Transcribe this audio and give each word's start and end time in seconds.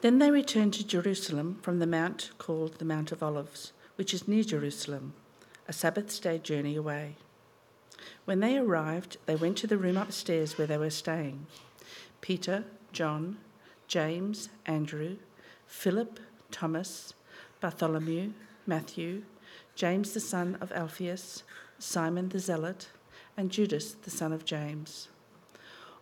Then 0.00 0.18
they 0.18 0.30
returned 0.30 0.72
to 0.74 0.86
Jerusalem 0.86 1.58
from 1.60 1.78
the 1.78 1.86
mount 1.86 2.30
called 2.38 2.78
the 2.78 2.86
Mount 2.86 3.12
of 3.12 3.22
Olives, 3.22 3.72
which 3.96 4.14
is 4.14 4.26
near 4.26 4.42
Jerusalem, 4.42 5.12
a 5.68 5.74
Sabbath 5.74 6.22
day 6.22 6.38
journey 6.38 6.74
away. 6.74 7.16
When 8.24 8.40
they 8.40 8.56
arrived, 8.56 9.18
they 9.26 9.36
went 9.36 9.58
to 9.58 9.66
the 9.66 9.76
room 9.76 9.98
upstairs 9.98 10.56
where 10.56 10.66
they 10.66 10.78
were 10.78 10.88
staying. 10.88 11.46
Peter, 12.22 12.64
John, 12.92 13.36
James, 13.88 14.48
Andrew, 14.64 15.18
Philip, 15.66 16.18
Thomas, 16.50 17.12
Bartholomew, 17.60 18.32
Matthew, 18.66 19.24
James 19.74 20.12
the 20.12 20.20
son 20.20 20.56
of 20.62 20.72
Alphaeus, 20.72 21.42
Simon 21.78 22.30
the 22.30 22.38
Zealot, 22.38 22.88
and 23.36 23.50
Judas 23.50 23.92
the 23.92 24.10
son 24.10 24.32
of 24.32 24.46
James. 24.46 25.08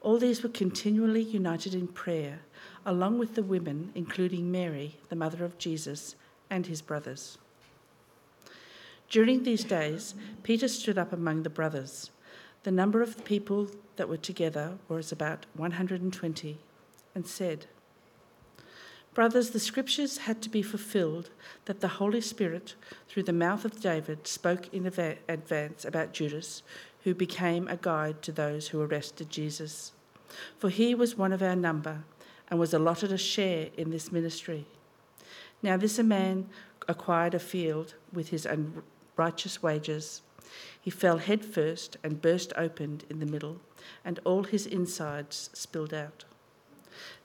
All 0.00 0.18
these 0.18 0.44
were 0.44 0.48
continually 0.48 1.22
united 1.22 1.74
in 1.74 1.88
prayer 1.88 2.40
along 2.88 3.18
with 3.18 3.34
the 3.34 3.42
women, 3.42 3.92
including 3.94 4.50
Mary, 4.50 4.96
the 5.10 5.14
mother 5.14 5.44
of 5.44 5.58
Jesus, 5.58 6.16
and 6.48 6.66
his 6.66 6.80
brothers. 6.80 7.36
During 9.10 9.42
these 9.42 9.62
days, 9.62 10.14
Peter 10.42 10.68
stood 10.68 10.96
up 10.96 11.12
among 11.12 11.42
the 11.42 11.50
brothers. 11.50 12.10
The 12.62 12.70
number 12.70 13.02
of 13.02 13.26
people 13.26 13.68
that 13.96 14.08
were 14.08 14.16
together 14.16 14.78
was 14.88 15.12
about 15.12 15.44
120, 15.54 16.58
and 17.14 17.26
said, 17.26 17.66
Brothers, 19.12 19.50
the 19.50 19.60
scriptures 19.60 20.18
had 20.18 20.40
to 20.40 20.48
be 20.48 20.62
fulfilled 20.62 21.28
that 21.66 21.80
the 21.80 21.88
Holy 21.88 22.22
Spirit, 22.22 22.74
through 23.06 23.24
the 23.24 23.32
mouth 23.34 23.66
of 23.66 23.82
David, 23.82 24.26
spoke 24.26 24.72
in 24.72 24.86
advance 24.86 25.84
about 25.84 26.14
Judas, 26.14 26.62
who 27.04 27.14
became 27.14 27.68
a 27.68 27.76
guide 27.76 28.22
to 28.22 28.32
those 28.32 28.68
who 28.68 28.80
arrested 28.80 29.28
Jesus. 29.28 29.92
For 30.56 30.70
he 30.70 30.94
was 30.94 31.18
one 31.18 31.34
of 31.34 31.42
our 31.42 31.56
number 31.56 32.04
and 32.50 32.58
was 32.58 32.72
allotted 32.72 33.12
a 33.12 33.18
share 33.18 33.68
in 33.76 33.90
this 33.90 34.10
ministry. 34.10 34.66
Now, 35.62 35.76
this 35.76 35.98
man 35.98 36.48
acquired 36.86 37.34
a 37.34 37.38
field 37.38 37.94
with 38.12 38.28
his 38.28 38.46
unrighteous 38.46 39.62
wages. 39.62 40.22
He 40.80 40.90
fell 40.90 41.18
headfirst 41.18 41.96
and 42.02 42.22
burst 42.22 42.52
open 42.56 43.02
in 43.10 43.18
the 43.18 43.26
middle, 43.26 43.60
and 44.04 44.18
all 44.24 44.44
his 44.44 44.66
insides 44.66 45.50
spilled 45.52 45.92
out. 45.92 46.24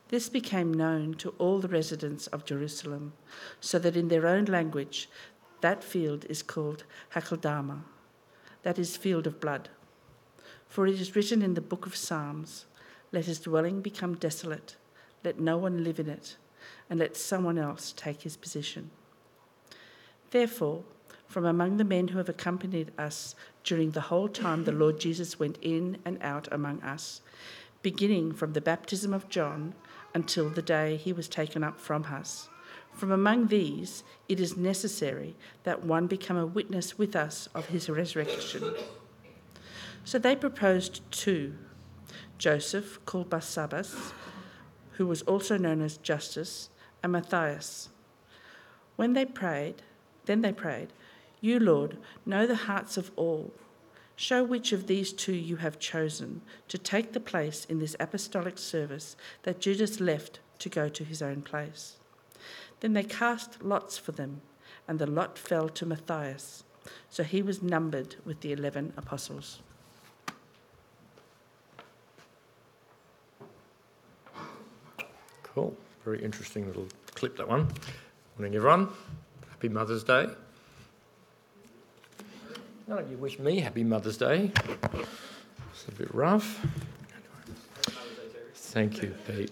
This 0.10 0.30
became 0.30 0.74
known 0.74 1.14
to 1.16 1.30
all 1.38 1.60
the 1.60 1.68
residents 1.70 2.28
of 2.28 2.46
Jerusalem, 2.46 3.14
so 3.62 3.80
that 3.80 3.96
in 3.96 4.10
their 4.10 4.28
own 4.28 4.46
language 4.46 5.10
that 5.62 5.84
field 5.84 6.26
is 6.30 6.44
called 6.44 6.84
Hakeldama, 7.16 7.84
that 8.64 8.78
is, 8.78 8.98
field 8.98 9.26
of 9.26 9.40
blood. 9.40 9.70
For 10.68 10.86
it 10.86 11.00
is 11.00 11.16
written 11.16 11.42
in 11.42 11.54
the 11.54 11.62
book 11.62 11.86
of 11.86 11.96
Psalms, 11.96 12.66
Let 13.12 13.26
his 13.26 13.40
dwelling 13.40 13.82
become 13.82 14.16
desolate 14.16 14.76
let 15.24 15.40
no 15.40 15.58
one 15.58 15.84
live 15.84 16.00
in 16.00 16.10
it, 16.10 16.38
and 16.90 17.00
let 17.00 17.16
someone 17.16 17.58
else 17.58 17.94
take 17.96 18.22
his 18.22 18.38
position. 18.38 18.90
Therefore, 20.32 20.84
from 21.28 21.46
among 21.46 21.78
the 21.78 21.84
men 21.84 22.10
who 22.10 22.18
have 22.20 22.30
accompanied 22.30 22.92
us 22.98 23.36
during 23.64 23.92
the 23.92 24.02
whole 24.02 24.28
time 24.28 24.64
the 24.64 24.72
Lord 24.72 25.00
Jesus 25.00 25.40
went 25.40 25.58
in 25.62 25.98
and 26.06 26.18
out 26.22 26.48
among 26.52 26.82
us, 26.82 27.22
beginning 27.82 28.34
from 28.34 28.54
the 28.54 28.62
baptism 28.62 29.14
of 29.14 29.30
John 29.30 29.74
until 30.14 30.50
the 30.50 30.62
day 30.62 30.96
he 30.96 31.12
was 31.12 31.28
taken 31.28 31.64
up 31.64 31.80
from 31.80 32.04
us, 32.06 32.50
from 32.94 33.12
among 33.12 33.48
these 33.48 34.04
it 34.30 34.40
is 34.40 34.56
necessary 34.56 35.36
that 35.64 35.84
one 35.84 36.08
become 36.08 36.38
a 36.38 36.46
witness 36.46 36.98
with 36.98 37.16
us 37.16 37.50
of 37.56 37.68
his 37.68 37.90
resurrection. 37.90 38.76
So 40.06 40.20
they 40.20 40.36
proposed 40.36 41.02
two 41.12 41.56
Joseph, 42.38 43.00
called 43.06 43.30
Barsabbas, 43.30 44.12
who 44.94 45.08
was 45.08 45.22
also 45.24 45.58
known 45.58 45.82
as 45.82 45.98
Justus, 45.98 46.70
and 47.02 47.12
Matthias. 47.12 47.90
When 48.96 49.14
they 49.14 49.26
prayed, 49.26 49.82
then 50.26 50.42
they 50.42 50.54
prayed, 50.54 50.94
You, 51.42 51.60
Lord, 51.60 51.98
know 52.26 52.48
the 52.48 52.56
hearts 52.56 52.98
of 52.98 53.12
all. 53.16 53.54
Show 54.16 54.44
which 54.44 54.72
of 54.72 54.88
these 54.88 55.12
two 55.12 55.34
you 55.34 55.58
have 55.58 55.80
chosen 55.80 56.42
to 56.68 56.78
take 56.78 57.14
the 57.14 57.20
place 57.20 57.66
in 57.66 57.80
this 57.80 57.96
apostolic 58.00 58.58
service 58.58 59.16
that 59.42 59.60
Judas 59.60 60.00
left 60.00 60.40
to 60.60 60.70
go 60.70 60.88
to 60.88 61.04
his 61.04 61.22
own 61.22 61.42
place. 61.42 61.98
Then 62.80 62.94
they 62.94 63.04
cast 63.04 63.64
lots 63.64 63.98
for 63.98 64.12
them, 64.12 64.42
and 64.88 65.00
the 65.00 65.08
lot 65.08 65.38
fell 65.38 65.68
to 65.70 65.86
Matthias. 65.86 66.64
So 67.10 67.24
he 67.24 67.42
was 67.42 67.64
numbered 67.64 68.16
with 68.24 68.42
the 68.42 68.52
eleven 68.52 68.94
apostles. 68.96 69.62
Cool. 75.54 75.78
Very 76.04 76.24
interesting 76.24 76.66
little 76.66 76.88
clip, 77.14 77.38
that 77.38 77.48
one. 77.48 77.68
Morning, 78.40 78.56
everyone. 78.56 78.90
Happy 79.52 79.70
Mother's 79.70 80.04
Day. 80.04 80.28
None 82.88 82.98
of 82.98 83.12
you 83.12 83.18
wish 83.18 83.38
me 83.38 83.60
Happy 83.60 83.84
Mother's 83.84 84.18
Day. 84.18 84.52
It's 85.72 85.88
a 85.88 85.92
bit 85.92 86.12
rough. 86.12 86.66
Thank 88.56 89.04
you, 89.04 89.14
Pete. 89.28 89.52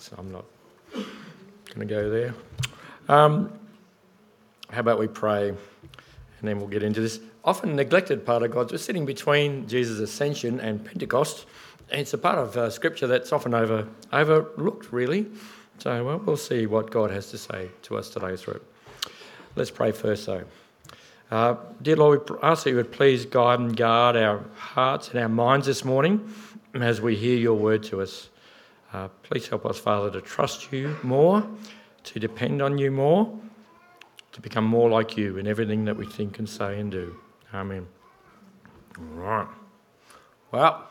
So 0.00 0.16
I'm 0.18 0.32
not 0.32 0.44
going 0.92 1.06
to 1.78 1.84
go 1.84 2.10
there. 2.10 2.34
Um, 3.08 3.52
how 4.70 4.80
about 4.80 4.98
we 4.98 5.06
pray 5.06 5.50
and 5.50 5.58
then 6.48 6.58
we'll 6.58 6.66
get 6.66 6.82
into 6.82 7.00
this 7.00 7.20
often 7.44 7.76
neglected 7.76 8.26
part 8.26 8.42
of 8.42 8.50
God. 8.50 8.72
We're 8.72 8.78
sitting 8.78 9.06
between 9.06 9.68
Jesus' 9.68 10.00
ascension 10.00 10.58
and 10.58 10.84
Pentecost 10.84 11.46
it's 11.92 12.14
a 12.14 12.18
part 12.18 12.38
of 12.38 12.56
uh, 12.56 12.70
Scripture 12.70 13.06
that's 13.06 13.32
often 13.32 13.54
over, 13.54 13.86
overlooked, 14.12 14.92
really. 14.92 15.26
So 15.78 16.04
well, 16.04 16.18
we'll 16.18 16.36
see 16.36 16.66
what 16.66 16.90
God 16.90 17.10
has 17.10 17.30
to 17.30 17.38
say 17.38 17.68
to 17.82 17.96
us 17.96 18.10
today 18.10 18.36
through 18.36 18.54
it. 18.54 18.62
Let's 19.56 19.70
pray 19.70 19.92
first, 19.92 20.26
though. 20.26 20.44
Uh, 21.30 21.56
dear 21.80 21.96
Lord, 21.96 22.28
we 22.28 22.36
ask 22.42 22.64
that 22.64 22.70
you 22.70 22.76
would 22.76 22.92
please 22.92 23.26
guide 23.26 23.58
and 23.58 23.76
guard 23.76 24.16
our 24.16 24.44
hearts 24.54 25.08
and 25.08 25.18
our 25.18 25.28
minds 25.28 25.66
this 25.66 25.84
morning 25.84 26.32
as 26.74 27.00
we 27.00 27.16
hear 27.16 27.36
your 27.36 27.54
word 27.54 27.82
to 27.84 28.02
us. 28.02 28.28
Uh, 28.92 29.08
please 29.22 29.48
help 29.48 29.64
us, 29.64 29.78
Father, 29.78 30.10
to 30.10 30.20
trust 30.20 30.72
you 30.72 30.96
more, 31.02 31.46
to 32.04 32.20
depend 32.20 32.60
on 32.60 32.76
you 32.76 32.90
more, 32.90 33.34
to 34.32 34.40
become 34.40 34.64
more 34.64 34.90
like 34.90 35.16
you 35.16 35.38
in 35.38 35.46
everything 35.46 35.84
that 35.86 35.96
we 35.96 36.06
think 36.06 36.38
and 36.38 36.48
say 36.48 36.78
and 36.78 36.90
do. 36.90 37.16
Amen. 37.54 37.86
All 38.98 39.04
right. 39.04 39.48
Well, 40.50 40.86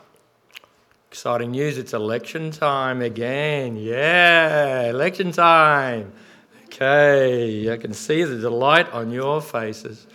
Exciting 1.12 1.50
news, 1.50 1.76
it's 1.76 1.92
election 1.92 2.50
time 2.50 3.02
again. 3.02 3.76
Yeah, 3.76 4.84
election 4.84 5.30
time. 5.30 6.10
Okay, 6.64 7.70
I 7.70 7.76
can 7.76 7.92
see 7.92 8.24
the 8.24 8.38
delight 8.38 8.90
on 8.94 9.10
your 9.10 9.42
faces. 9.42 10.06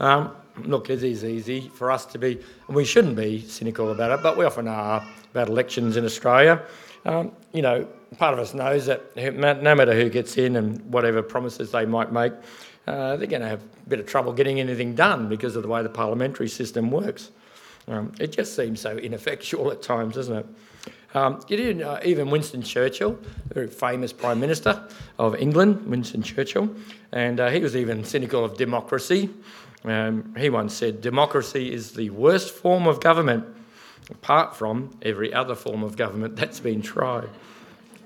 Um, 0.00 0.36
look, 0.64 0.90
it 0.90 1.02
is 1.02 1.24
easy 1.24 1.70
for 1.70 1.90
us 1.90 2.04
to 2.04 2.18
be, 2.18 2.38
and 2.66 2.76
we 2.76 2.84
shouldn't 2.84 3.16
be 3.16 3.40
cynical 3.40 3.90
about 3.90 4.18
it, 4.18 4.22
but 4.22 4.36
we 4.36 4.44
often 4.44 4.68
are 4.68 5.02
about 5.30 5.48
elections 5.48 5.96
in 5.96 6.04
Australia. 6.04 6.62
Um, 7.06 7.32
you 7.54 7.62
know, 7.62 7.88
part 8.18 8.34
of 8.34 8.38
us 8.38 8.52
knows 8.52 8.84
that 8.84 9.16
no 9.16 9.74
matter 9.74 9.94
who 9.94 10.10
gets 10.10 10.36
in 10.36 10.56
and 10.56 10.78
whatever 10.92 11.22
promises 11.22 11.70
they 11.70 11.86
might 11.86 12.12
make, 12.12 12.34
uh, 12.86 13.16
they're 13.16 13.26
going 13.26 13.40
to 13.40 13.48
have 13.48 13.62
a 13.62 13.88
bit 13.88 13.98
of 13.98 14.04
trouble 14.06 14.34
getting 14.34 14.60
anything 14.60 14.94
done 14.94 15.26
because 15.26 15.56
of 15.56 15.62
the 15.62 15.68
way 15.70 15.82
the 15.82 15.88
parliamentary 15.88 16.48
system 16.48 16.90
works. 16.90 17.30
Um, 17.86 18.12
it 18.18 18.32
just 18.32 18.56
seems 18.56 18.80
so 18.80 18.96
ineffectual 18.96 19.70
at 19.70 19.82
times, 19.82 20.14
doesn't 20.14 20.36
it? 20.36 20.46
Um, 21.14 21.40
you 21.48 21.56
did, 21.56 21.82
uh, 21.82 22.00
even 22.04 22.28
Winston 22.28 22.62
Churchill, 22.62 23.16
very 23.52 23.68
famous 23.68 24.12
Prime 24.12 24.40
Minister 24.40 24.88
of 25.18 25.36
England, 25.36 25.86
Winston 25.86 26.22
Churchill, 26.22 26.68
and 27.12 27.38
uh, 27.38 27.50
he 27.50 27.60
was 27.60 27.76
even 27.76 28.02
cynical 28.02 28.44
of 28.44 28.56
democracy. 28.56 29.30
Um, 29.84 30.34
he 30.36 30.50
once 30.50 30.74
said, 30.74 31.00
Democracy 31.00 31.72
is 31.72 31.92
the 31.92 32.10
worst 32.10 32.52
form 32.52 32.88
of 32.88 33.00
government, 33.00 33.44
apart 34.10 34.56
from 34.56 34.90
every 35.02 35.32
other 35.32 35.54
form 35.54 35.84
of 35.84 35.96
government 35.96 36.36
that's 36.36 36.58
been 36.58 36.82
tried. 36.82 37.28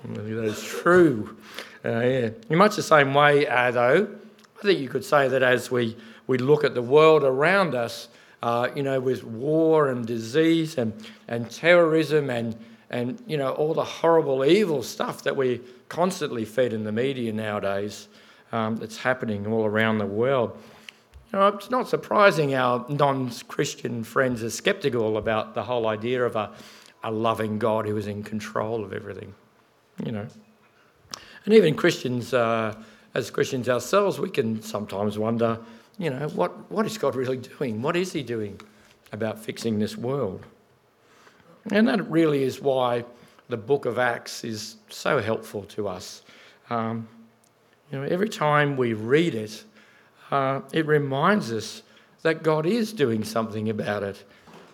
That 0.05 0.45
is 0.45 0.63
true. 0.63 1.35
Uh, 1.83 1.99
yeah. 1.99 2.29
In 2.49 2.57
much 2.57 2.75
the 2.75 2.83
same 2.83 3.13
way, 3.13 3.47
uh, 3.47 3.71
though, 3.71 4.07
I 4.59 4.61
think 4.61 4.79
you 4.79 4.89
could 4.89 5.05
say 5.05 5.29
that 5.29 5.41
as 5.41 5.71
we, 5.71 5.95
we 6.27 6.37
look 6.37 6.63
at 6.63 6.73
the 6.73 6.81
world 6.81 7.23
around 7.23 7.75
us, 7.75 8.09
uh, 8.41 8.69
you 8.75 8.83
know, 8.83 8.99
with 8.99 9.23
war 9.23 9.89
and 9.89 10.05
disease 10.05 10.77
and, 10.77 10.93
and 11.27 11.49
terrorism 11.49 12.29
and, 12.29 12.55
and, 12.89 13.21
you 13.27 13.37
know, 13.37 13.51
all 13.51 13.73
the 13.73 13.83
horrible 13.83 14.45
evil 14.45 14.81
stuff 14.81 15.23
that 15.23 15.35
we 15.35 15.61
constantly 15.89 16.45
feed 16.45 16.73
in 16.73 16.83
the 16.83 16.91
media 16.91 17.33
nowadays 17.33 18.07
um, 18.51 18.77
that's 18.77 18.97
happening 18.97 19.45
all 19.47 19.65
around 19.65 19.97
the 19.97 20.05
world. 20.05 20.57
You 21.31 21.39
know, 21.39 21.47
it's 21.49 21.69
not 21.69 21.87
surprising 21.87 22.55
our 22.55 22.85
non 22.89 23.29
Christian 23.47 24.03
friends 24.03 24.43
are 24.43 24.49
skeptical 24.49 25.17
about 25.17 25.53
the 25.53 25.63
whole 25.63 25.87
idea 25.87 26.25
of 26.25 26.35
a, 26.35 26.51
a 27.03 27.11
loving 27.11 27.59
God 27.59 27.85
who 27.85 27.95
is 27.97 28.07
in 28.07 28.23
control 28.23 28.83
of 28.83 28.93
everything, 28.93 29.35
you 30.03 30.11
know. 30.11 30.27
And 31.45 31.53
even 31.53 31.75
Christians, 31.75 32.33
uh, 32.33 32.75
as 33.13 33.29
Christians 33.29 33.69
ourselves, 33.69 34.19
we 34.19 34.29
can 34.29 34.61
sometimes 34.61 35.17
wonder 35.19 35.59
you 35.99 36.09
know, 36.09 36.27
what, 36.29 36.71
what 36.71 36.87
is 36.87 36.97
God 36.97 37.15
really 37.15 37.37
doing? 37.37 37.83
What 37.83 37.95
is 37.95 38.11
He 38.11 38.23
doing 38.23 38.59
about 39.11 39.37
fixing 39.37 39.77
this 39.77 39.95
world? 39.95 40.43
And 41.71 41.87
that 41.87 42.09
really 42.09 42.41
is 42.41 42.59
why 42.59 43.05
the 43.49 43.57
book 43.57 43.85
of 43.85 43.99
Acts 43.99 44.43
is 44.43 44.77
so 44.89 45.19
helpful 45.19 45.63
to 45.63 45.87
us. 45.87 46.23
Um, 46.71 47.07
you 47.91 47.99
know, 47.99 48.05
every 48.05 48.29
time 48.29 48.77
we 48.77 48.93
read 48.93 49.35
it, 49.35 49.63
uh, 50.31 50.61
it 50.71 50.87
reminds 50.87 51.51
us 51.51 51.83
that 52.23 52.41
God 52.41 52.65
is 52.65 52.93
doing 52.93 53.23
something 53.23 53.69
about 53.69 54.01
it. 54.01 54.23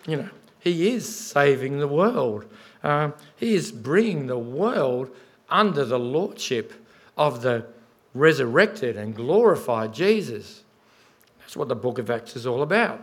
You 0.06 0.16
know, 0.16 0.30
He 0.60 0.88
is 0.88 1.06
saving 1.06 1.78
the 1.78 1.88
world. 1.88 2.46
Um, 2.86 3.14
he 3.36 3.56
is 3.56 3.72
bringing 3.72 4.28
the 4.28 4.38
world 4.38 5.10
under 5.48 5.84
the 5.84 5.98
lordship 5.98 6.72
of 7.16 7.42
the 7.42 7.66
resurrected 8.14 8.96
and 8.96 9.12
glorified 9.12 9.92
Jesus. 9.92 10.62
That's 11.46 11.56
what 11.56 11.68
the 11.68 11.76
book 11.76 12.00
of 12.00 12.10
Acts 12.10 12.34
is 12.34 12.44
all 12.44 12.60
about. 12.60 13.00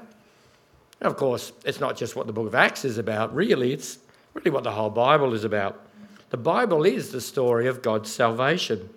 And 1.00 1.07
of 1.07 1.16
course, 1.16 1.54
it's 1.63 1.80
not 1.80 1.95
just 1.95 2.18
what 2.18 2.28
the 2.28 2.34
book 2.34 2.45
of 2.45 2.54
Acts 2.54 2.84
is 2.84 2.98
about, 2.98 3.34
really, 3.34 3.72
it's 3.72 4.00
really 4.34 4.51
what 4.51 4.66
the 4.66 4.72
whole 4.72 4.90
Bible 4.90 5.34
is 5.34 5.45
about. 5.45 5.80
The 6.30 6.36
Bible 6.36 6.84
is 6.84 7.13
the 7.13 7.22
story 7.22 7.68
of 7.68 7.81
God's 7.81 8.12
salvation. 8.12 8.90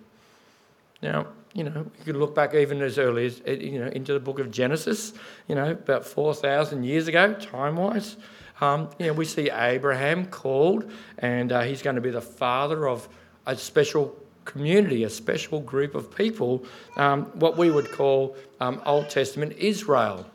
Now, 1.01 1.27
you 1.53 1.63
know, 1.63 1.89
you 1.97 2.03
could 2.03 2.17
look 2.17 2.35
back 2.35 2.53
even 2.55 2.81
as 2.81 2.97
early 2.97 3.27
as, 3.27 3.41
you 3.47 3.79
know, 3.79 3.87
into 3.87 4.11
the 4.11 4.19
book 4.19 4.39
of 4.39 4.51
Genesis, 4.51 5.13
you 5.47 5.55
know, 5.55 5.71
about 5.71 6.05
4,000 6.05 6.83
years 6.83 7.07
ago, 7.07 7.33
time 7.35 7.77
wise. 7.77 8.17
Um, 8.59 8.89
you 8.99 9.07
know, 9.07 9.13
we 9.13 9.23
see 9.23 9.49
Abraham 9.49 10.25
called, 10.25 10.91
and 11.19 11.53
uh, 11.53 11.61
he's 11.61 11.81
going 11.81 11.95
to 11.95 12.01
be 12.01 12.09
the 12.09 12.19
father 12.19 12.85
of 12.85 13.07
a 13.45 13.55
special 13.55 14.13
community, 14.47 15.03
a 15.03 15.09
special 15.09 15.59
group 15.59 15.93
of 15.93 16.15
people, 16.15 16.65
um, 16.95 17.25
what 17.35 17.55
we 17.57 17.69
would 17.69 17.91
call 17.91 18.35
um, 18.59 18.81
Old 18.85 19.11
Testament 19.11 19.53
Israel. 19.57 20.25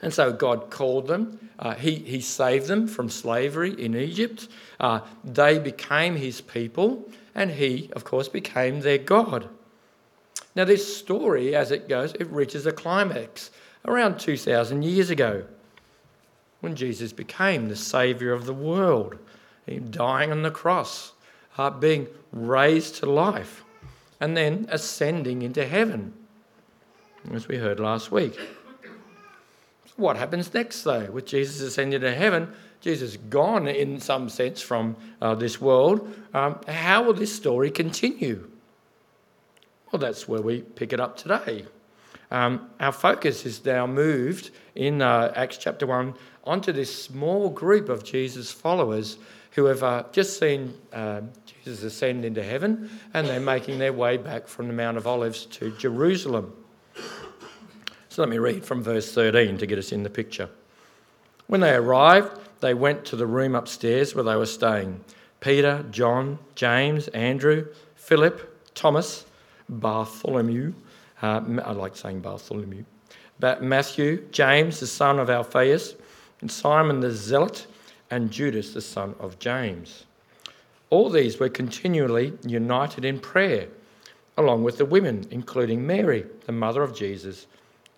And 0.00 0.12
so 0.12 0.32
God 0.32 0.70
called 0.70 1.06
them. 1.06 1.50
Uh, 1.60 1.74
he, 1.74 1.94
he 1.94 2.20
saved 2.20 2.66
them 2.66 2.88
from 2.88 3.08
slavery 3.08 3.80
in 3.80 3.94
Egypt. 3.94 4.48
Uh, 4.80 5.00
they 5.22 5.60
became 5.60 6.16
his 6.16 6.40
people, 6.40 7.08
and 7.36 7.52
he, 7.52 7.88
of 7.94 8.02
course, 8.02 8.28
became 8.28 8.80
their 8.80 8.98
God. 8.98 9.48
Now, 10.56 10.64
this 10.64 10.96
story, 10.96 11.54
as 11.54 11.70
it 11.70 11.88
goes, 11.88 12.14
it 12.14 12.28
reaches 12.30 12.66
a 12.66 12.72
climax 12.72 13.50
around 13.86 14.18
2,000 14.18 14.82
years 14.82 15.10
ago 15.10 15.44
when 16.60 16.76
Jesus 16.76 17.12
became 17.12 17.68
the 17.68 17.76
Saviour 17.76 18.32
of 18.32 18.46
the 18.46 18.54
world, 18.54 19.18
dying 19.90 20.30
on 20.30 20.42
the 20.42 20.50
cross, 20.50 21.11
uh, 21.58 21.70
being 21.70 22.06
raised 22.32 22.96
to 22.96 23.06
life, 23.06 23.64
and 24.20 24.36
then 24.36 24.66
ascending 24.70 25.42
into 25.42 25.66
heaven, 25.66 26.12
as 27.32 27.48
we 27.48 27.56
heard 27.56 27.80
last 27.80 28.10
week. 28.10 28.38
What 29.96 30.16
happens 30.16 30.52
next, 30.54 30.82
though, 30.82 31.10
with 31.10 31.26
Jesus 31.26 31.60
ascending 31.60 32.00
to 32.00 32.14
heaven? 32.14 32.52
Jesus 32.80 33.16
gone 33.16 33.68
in 33.68 34.00
some 34.00 34.28
sense 34.28 34.60
from 34.60 34.96
uh, 35.20 35.34
this 35.34 35.60
world. 35.60 36.12
Um, 36.34 36.58
how 36.66 37.04
will 37.04 37.12
this 37.14 37.34
story 37.34 37.70
continue? 37.70 38.50
Well, 39.92 40.00
that's 40.00 40.26
where 40.26 40.40
we 40.40 40.62
pick 40.62 40.92
it 40.92 41.00
up 41.00 41.16
today. 41.16 41.66
Um, 42.30 42.70
our 42.80 42.92
focus 42.92 43.44
is 43.44 43.62
now 43.64 43.86
moved 43.86 44.50
in 44.74 45.02
uh, 45.02 45.32
Acts 45.36 45.58
chapter 45.58 45.86
1 45.86 46.14
onto 46.44 46.72
this 46.72 47.04
small 47.04 47.50
group 47.50 47.90
of 47.90 48.02
Jesus' 48.02 48.50
followers 48.50 49.18
who 49.52 49.66
have 49.66 49.82
uh, 49.82 50.04
just 50.12 50.38
seen 50.38 50.74
uh, 50.92 51.20
Jesus 51.64 51.82
ascend 51.82 52.24
into 52.24 52.42
heaven 52.42 52.90
and 53.14 53.26
they're 53.26 53.40
making 53.40 53.78
their 53.78 53.92
way 53.92 54.16
back 54.16 54.48
from 54.48 54.66
the 54.66 54.72
Mount 54.72 54.96
of 54.96 55.06
Olives 55.06 55.46
to 55.46 55.70
Jerusalem. 55.76 56.52
So 58.08 58.20
let 58.22 58.28
me 58.28 58.38
read 58.38 58.64
from 58.64 58.82
verse 58.82 59.12
13 59.12 59.58
to 59.58 59.66
get 59.66 59.78
us 59.78 59.92
in 59.92 60.02
the 60.02 60.10
picture. 60.10 60.50
When 61.46 61.60
they 61.60 61.74
arrived, 61.74 62.38
they 62.60 62.74
went 62.74 63.04
to 63.06 63.16
the 63.16 63.26
room 63.26 63.54
upstairs 63.54 64.14
where 64.14 64.24
they 64.24 64.36
were 64.36 64.46
staying. 64.46 65.04
Peter, 65.40 65.84
John, 65.90 66.38
James, 66.54 67.08
Andrew, 67.08 67.66
Philip, 67.96 68.74
Thomas, 68.74 69.26
Bartholomew, 69.68 70.72
uh, 71.20 71.40
I 71.64 71.72
like 71.72 71.96
saying 71.96 72.20
Bartholomew, 72.20 72.84
Matthew, 73.60 74.26
James, 74.30 74.80
the 74.80 74.86
son 74.86 75.18
of 75.18 75.28
Alphaeus, 75.28 75.94
and 76.40 76.50
Simon 76.50 77.00
the 77.00 77.10
Zealot, 77.10 77.66
and 78.12 78.30
Judas, 78.30 78.74
the 78.74 78.80
son 78.82 79.14
of 79.18 79.38
James. 79.38 80.04
All 80.90 81.08
these 81.08 81.40
were 81.40 81.48
continually 81.48 82.34
united 82.46 83.06
in 83.06 83.18
prayer, 83.18 83.68
along 84.36 84.64
with 84.64 84.76
the 84.76 84.84
women, 84.84 85.26
including 85.30 85.86
Mary, 85.86 86.26
the 86.44 86.52
mother 86.52 86.82
of 86.82 86.94
Jesus, 86.94 87.46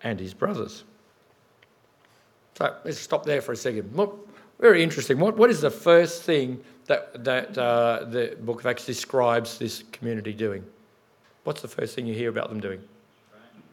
and 0.03 0.17
his 0.17 0.33
brothers. 0.33 0.85
So 2.57 2.73
let's 2.85 2.97
stop 2.97 3.25
there 3.25 3.41
for 3.41 3.51
a 3.51 3.57
second. 3.57 3.93
Look, 3.93 4.29
very 4.57 4.81
interesting. 4.81 5.19
What, 5.19 5.35
what 5.35 5.49
is 5.49 5.59
the 5.59 5.69
first 5.69 6.23
thing 6.23 6.63
that, 6.85 7.25
that 7.25 7.57
uh, 7.57 8.05
the 8.05 8.37
book 8.39 8.61
of 8.61 8.65
Acts 8.67 8.85
describes 8.85 9.57
this 9.57 9.83
community 9.91 10.31
doing? 10.31 10.63
What's 11.43 11.61
the 11.61 11.67
first 11.67 11.93
thing 11.93 12.05
you 12.05 12.13
hear 12.13 12.29
about 12.29 12.47
them 12.47 12.61
doing? 12.61 12.81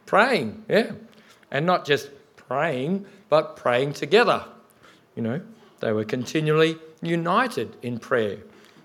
Praying, 0.05 0.65
yeah. 0.67 0.91
And 1.51 1.65
not 1.65 1.85
just 1.85 2.09
praying, 2.35 3.05
but 3.29 3.55
praying 3.55 3.93
together. 3.93 4.43
You 5.15 5.21
know, 5.21 5.41
they 5.83 5.91
were 5.91 6.05
continually 6.05 6.77
united 7.01 7.75
in 7.81 7.99
prayer. 7.99 8.37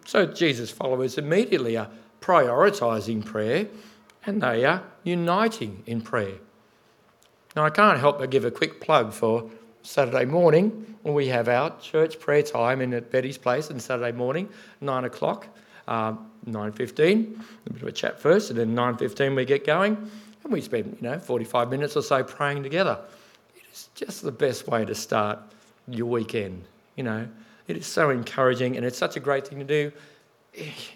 So 0.04 0.26
Jesus' 0.26 0.72
followers 0.72 1.16
immediately 1.16 1.76
are 1.76 1.88
prioritizing 2.20 3.24
prayer 3.24 3.68
and 4.26 4.42
they 4.42 4.64
are 4.64 4.82
uniting 5.04 5.84
in 5.86 6.00
prayer. 6.00 6.38
Now, 7.54 7.64
I 7.64 7.70
can't 7.70 8.00
help 8.00 8.18
but 8.18 8.30
give 8.30 8.44
a 8.44 8.50
quick 8.50 8.80
plug 8.80 9.12
for 9.12 9.48
Saturday 9.82 10.24
morning 10.24 10.96
when 11.02 11.14
we 11.14 11.28
have 11.28 11.48
our 11.48 11.78
church 11.78 12.18
prayer 12.18 12.42
time 12.42 12.80
in 12.80 12.92
at 12.92 13.10
Betty's 13.12 13.38
place 13.38 13.70
on 13.70 13.78
Saturday 13.78 14.16
morning, 14.16 14.48
9 14.80 15.04
o'clock, 15.04 15.46
uh, 15.86 16.14
9.15, 16.46 17.40
a 17.66 17.72
bit 17.72 17.82
of 17.82 17.88
a 17.88 17.92
chat 17.92 18.20
first, 18.20 18.50
and 18.50 18.58
then 18.58 18.74
9.15 18.74 19.36
we 19.36 19.44
get 19.44 19.64
going, 19.64 19.96
and 20.42 20.52
we 20.52 20.60
spend, 20.60 20.98
you 21.00 21.08
know, 21.08 21.18
45 21.18 21.70
minutes 21.70 21.96
or 21.96 22.02
so 22.02 22.24
praying 22.24 22.64
together. 22.64 22.98
It 23.56 23.62
is 23.72 23.88
just 23.94 24.22
the 24.22 24.32
best 24.32 24.66
way 24.66 24.84
to 24.84 24.94
start 24.94 25.38
your 25.88 26.06
weekend. 26.06 26.64
You 26.98 27.04
know, 27.04 27.28
it 27.68 27.76
is 27.76 27.86
so 27.86 28.10
encouraging 28.10 28.76
and 28.76 28.84
it's 28.84 28.98
such 28.98 29.14
a 29.14 29.20
great 29.20 29.46
thing 29.46 29.60
to 29.60 29.64
do. 29.64 29.92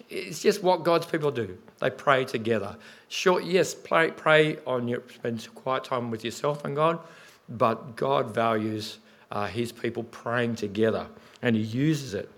It's 0.09 0.41
just 0.41 0.61
what 0.61 0.83
God's 0.83 1.05
people 1.05 1.31
do. 1.31 1.57
They 1.79 1.89
pray 1.89 2.25
together. 2.25 2.75
Sure, 3.07 3.39
yes, 3.39 3.73
pray, 3.73 4.11
pray 4.11 4.57
on 4.67 4.89
your 4.89 5.01
spend 5.07 5.47
quiet 5.55 5.85
time 5.85 6.11
with 6.11 6.25
yourself 6.25 6.65
and 6.65 6.75
God, 6.75 6.99
but 7.47 7.95
God 7.95 8.35
values 8.35 8.97
uh, 9.31 9.47
His 9.47 9.71
people 9.71 10.03
praying 10.03 10.55
together, 10.55 11.07
and 11.41 11.55
He 11.55 11.61
uses 11.61 12.13
it. 12.13 12.29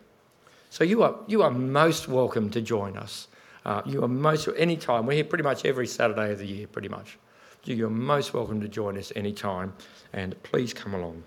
So 0.69 0.83
you 0.83 1.01
are 1.01 1.15
you 1.25 1.41
are 1.41 1.49
most 1.49 2.07
welcome 2.07 2.51
to 2.51 2.61
join 2.61 2.95
us. 2.95 3.27
Uh, 3.65 3.81
you 3.87 4.03
are 4.03 4.07
most 4.07 4.47
any 4.57 4.77
time. 4.77 5.07
We're 5.07 5.13
here 5.13 5.23
pretty 5.23 5.43
much 5.43 5.65
every 5.65 5.87
Saturday 5.87 6.31
of 6.33 6.37
the 6.37 6.45
year, 6.45 6.67
pretty 6.67 6.89
much. 6.89 7.17
You 7.63 7.87
are 7.87 7.89
most 7.89 8.31
welcome 8.35 8.61
to 8.61 8.67
join 8.67 8.95
us 8.95 9.11
any 9.15 9.33
time, 9.33 9.73
and 10.13 10.35
please 10.43 10.71
come 10.71 10.93
along. 10.93 11.23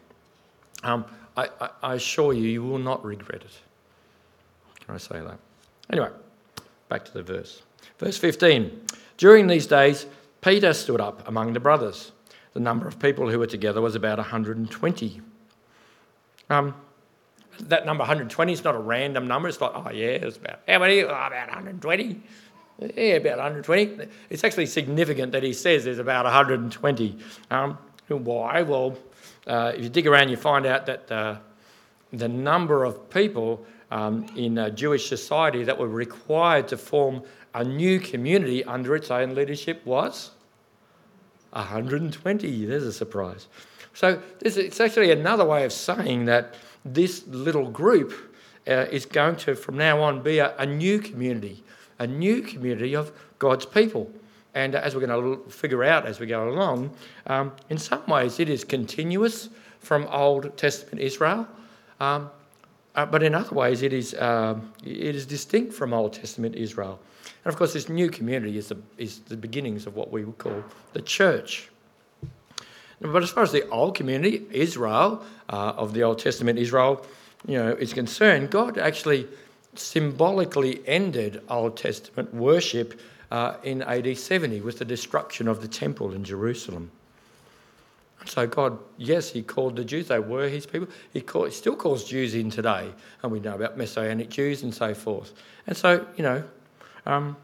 Um, 0.84 1.04
I, 1.38 1.70
I, 1.82 1.94
assure 1.94 2.32
you, 2.32 2.48
you 2.48 2.62
will 2.64 2.78
not 2.78 3.04
regret 3.04 3.42
it. 3.42 3.58
Can 4.84 4.94
I 4.96 4.98
say 4.98 5.20
that? 5.20 5.38
Anyway, 5.90 6.10
back 6.88 7.04
to 7.04 7.12
the 7.12 7.22
verse. 7.22 7.62
Verse 7.98 8.18
15. 8.18 8.80
During 9.18 9.46
these 9.46 9.66
days, 9.66 10.06
Peter 10.40 10.72
stood 10.72 11.00
up 11.00 11.28
among 11.28 11.52
the 11.52 11.60
brothers. 11.60 12.10
The 12.54 12.60
number 12.60 12.88
of 12.88 12.98
people 12.98 13.30
who 13.30 13.38
were 13.38 13.46
together 13.46 13.80
was 13.80 13.94
about 13.94 14.18
120. 14.18 15.20
Um, 16.50 16.74
that 17.60 17.86
number 17.86 18.02
120 18.02 18.52
is 18.52 18.64
not 18.64 18.74
a 18.74 18.78
random 18.78 19.28
number. 19.28 19.48
It's 19.48 19.60
like, 19.60 19.72
oh, 19.74 19.90
yeah, 19.90 20.06
it's 20.06 20.38
about, 20.38 20.60
how 20.66 20.80
many? 20.80 21.02
Oh, 21.02 21.08
about 21.08 21.48
120. 21.48 22.20
Yeah, 22.96 23.14
about 23.14 23.38
120. 23.38 24.08
It's 24.30 24.42
actually 24.42 24.66
significant 24.66 25.32
that 25.32 25.44
he 25.44 25.52
says 25.52 25.84
there's 25.84 25.98
about 26.00 26.24
120. 26.24 27.18
Um, 27.50 27.78
why? 28.08 28.62
Well, 28.62 28.96
uh, 29.48 29.72
if 29.74 29.82
you 29.82 29.88
dig 29.88 30.06
around, 30.06 30.28
you 30.28 30.36
find 30.36 30.66
out 30.66 30.86
that 30.86 31.10
uh, 31.10 31.36
the 32.12 32.28
number 32.28 32.84
of 32.84 33.10
people 33.10 33.64
um, 33.90 34.26
in 34.36 34.72
Jewish 34.76 35.08
society 35.08 35.64
that 35.64 35.78
were 35.78 35.88
required 35.88 36.68
to 36.68 36.76
form 36.76 37.22
a 37.54 37.64
new 37.64 37.98
community 37.98 38.62
under 38.64 38.94
its 38.94 39.10
own 39.10 39.34
leadership 39.34 39.84
was 39.86 40.30
120. 41.52 42.66
There's 42.66 42.84
a 42.84 42.92
surprise. 42.92 43.48
So 43.94 44.22
it's 44.40 44.80
actually 44.80 45.10
another 45.10 45.44
way 45.44 45.64
of 45.64 45.72
saying 45.72 46.26
that 46.26 46.54
this 46.84 47.26
little 47.26 47.68
group 47.70 48.36
uh, 48.66 48.86
is 48.90 49.06
going 49.06 49.36
to, 49.36 49.54
from 49.54 49.76
now 49.76 50.00
on, 50.00 50.22
be 50.22 50.38
a, 50.38 50.54
a 50.56 50.66
new 50.66 50.98
community, 50.98 51.64
a 51.98 52.06
new 52.06 52.42
community 52.42 52.94
of 52.94 53.10
God's 53.38 53.66
people. 53.66 54.10
And 54.54 54.74
as 54.74 54.94
we're 54.94 55.06
going 55.06 55.36
to 55.36 55.50
figure 55.50 55.84
out 55.84 56.06
as 56.06 56.20
we 56.20 56.26
go 56.26 56.48
along, 56.48 56.90
um, 57.26 57.52
in 57.68 57.78
some 57.78 58.04
ways 58.06 58.40
it 58.40 58.48
is 58.48 58.64
continuous 58.64 59.50
from 59.80 60.06
Old 60.08 60.56
Testament 60.56 61.00
Israel, 61.00 61.46
um, 62.00 62.30
uh, 62.94 63.06
but 63.06 63.22
in 63.22 63.34
other 63.34 63.54
ways 63.54 63.82
it 63.82 63.92
is, 63.92 64.14
uh, 64.14 64.58
it 64.84 65.14
is 65.14 65.26
distinct 65.26 65.72
from 65.72 65.92
Old 65.92 66.12
Testament 66.12 66.56
Israel. 66.56 66.98
And 67.44 67.52
of 67.52 67.56
course, 67.56 67.72
this 67.72 67.88
new 67.88 68.10
community 68.10 68.58
is 68.58 68.68
the, 68.68 68.78
is 68.96 69.20
the 69.20 69.36
beginnings 69.36 69.86
of 69.86 69.94
what 69.94 70.10
we 70.10 70.24
would 70.24 70.38
call 70.38 70.64
the 70.92 71.02
church. 71.02 71.68
But 73.00 73.22
as 73.22 73.30
far 73.30 73.44
as 73.44 73.52
the 73.52 73.68
old 73.68 73.94
community, 73.94 74.46
Israel, 74.50 75.22
uh, 75.48 75.72
of 75.76 75.94
the 75.94 76.02
Old 76.02 76.18
Testament 76.18 76.58
Israel, 76.58 77.06
you 77.46 77.56
know, 77.56 77.70
is 77.70 77.92
concerned, 77.92 78.50
God 78.50 78.76
actually 78.76 79.28
symbolically 79.74 80.82
ended 80.86 81.42
Old 81.48 81.76
Testament 81.76 82.34
worship 82.34 83.00
uh, 83.30 83.54
in 83.62 83.82
AD 83.82 84.16
70 84.16 84.60
with 84.62 84.78
the 84.78 84.84
destruction 84.84 85.48
of 85.48 85.60
the 85.60 85.68
temple 85.68 86.12
in 86.12 86.24
Jerusalem. 86.24 86.90
So 88.24 88.46
God, 88.46 88.78
yes, 88.96 89.30
He 89.30 89.42
called 89.42 89.76
the 89.76 89.84
Jews; 89.84 90.08
they 90.08 90.18
were 90.18 90.48
His 90.48 90.66
people. 90.66 90.88
He, 91.12 91.20
he 91.20 91.50
still 91.50 91.76
calls 91.76 92.04
Jews 92.04 92.34
in 92.34 92.50
today, 92.50 92.90
and 93.22 93.32
we 93.32 93.40
know 93.40 93.54
about 93.54 93.78
Messianic 93.78 94.28
Jews 94.28 94.62
and 94.62 94.74
so 94.74 94.92
forth. 94.94 95.32
And 95.66 95.76
so, 95.76 96.06
you 96.16 96.22
know, 96.22 96.44
um, 97.06 97.36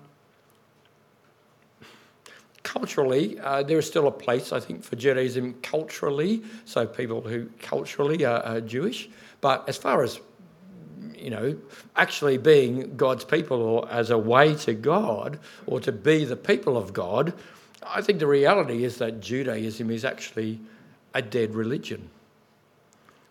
culturally, 2.62 3.38
uh, 3.38 3.62
there 3.62 3.79
is 3.79 3.87
still 3.87 4.09
a 4.09 4.12
place, 4.12 4.53
I 4.53 4.61
think, 4.61 4.83
for 4.83 4.97
Judaism 4.97 5.55
culturally. 5.62 6.43
So 6.64 6.87
people 6.87 7.21
who 7.21 7.49
culturally 7.61 8.25
are, 8.25 8.43
are 8.43 8.61
Jewish, 8.61 9.09
but 9.41 9.69
as 9.69 9.76
far 9.76 10.03
as 10.03 10.21
you 11.25 11.31
know, 11.31 11.57
actually 11.97 12.37
being 12.37 12.97
God's 12.97 13.25
people 13.25 13.62
or 13.62 13.88
as 13.90 14.11
a 14.11 14.19
way 14.19 14.54
to 14.57 14.75
God 14.75 15.38
or 15.66 15.81
to 15.81 15.90
be 15.90 16.25
the 16.25 16.37
people 16.37 16.76
of 16.76 16.93
God, 16.93 17.33
I 17.83 18.02
think 18.02 18.19
the 18.19 18.26
reality 18.26 18.85
is 18.85 18.99
that 18.99 19.21
Judaism 19.21 19.90
is 19.90 20.04
actually 20.04 20.61
a 21.14 21.23
dead 21.23 21.54
religion. 21.54 22.11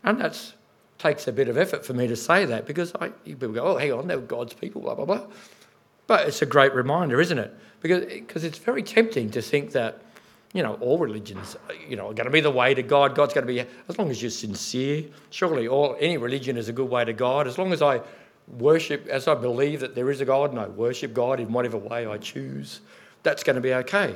And 0.04 0.20
that 0.20 0.54
takes 0.98 1.28
a 1.28 1.32
bit 1.32 1.50
of 1.50 1.58
effort 1.58 1.86
for 1.86 1.94
me 1.94 2.08
to 2.08 2.16
say 2.16 2.46
that 2.46 2.66
because 2.66 2.94
I, 2.96 3.10
people 3.10 3.50
go, 3.50 3.64
oh, 3.64 3.78
hang 3.78 3.94
on, 3.94 4.08
they're 4.08 4.18
God's 4.18 4.54
people, 4.54 4.82
blah, 4.82 4.96
blah, 4.96 5.06
blah. 5.06 5.22
But 6.08 6.28
it's 6.28 6.42
a 6.42 6.46
great 6.46 6.74
reminder, 6.74 7.22
isn't 7.22 7.38
it? 7.38 7.54
Because 7.82 8.06
because 8.06 8.44
it's 8.44 8.58
very 8.58 8.84
tempting 8.84 9.30
to 9.32 9.42
think 9.42 9.72
that, 9.72 10.02
you 10.54 10.62
know, 10.62 10.76
all 10.76 11.00
religions, 11.00 11.58
you 11.88 11.96
know, 11.96 12.10
are 12.10 12.14
going 12.14 12.26
to 12.26 12.32
be 12.32 12.40
the 12.40 12.52
way 12.52 12.76
to 12.76 12.84
God. 12.84 13.16
God's 13.16 13.34
going 13.34 13.48
to 13.48 13.52
be, 13.52 13.60
as 13.90 13.98
long 13.98 14.12
as 14.12 14.22
you're 14.22 14.32
sincere, 14.32 15.04
surely 15.32 15.68
all 15.68 15.98
any 16.00 16.18
religion 16.18 16.58
is 16.58 16.70
a 16.70 16.74
good 16.74 16.90
way 16.90 17.04
to 17.04 17.14
God. 17.14 17.48
As 17.48 17.58
long 17.58 17.74
as 17.74 17.82
I 17.82 18.02
worship, 18.60 19.08
as 19.08 19.28
I 19.28 19.34
believe 19.34 19.80
that 19.80 19.96
there 19.96 20.12
is 20.12 20.22
a 20.22 20.26
God 20.26 20.52
and 20.52 20.60
I 20.60 20.68
worship 20.68 21.14
God 21.14 21.40
in 21.40 21.52
whatever 21.52 21.78
way 21.78 22.06
I 22.06 22.18
choose, 22.18 22.82
that's 23.24 23.44
going 23.44 23.56
to 23.56 23.62
be 23.62 23.74
okay. 23.74 24.16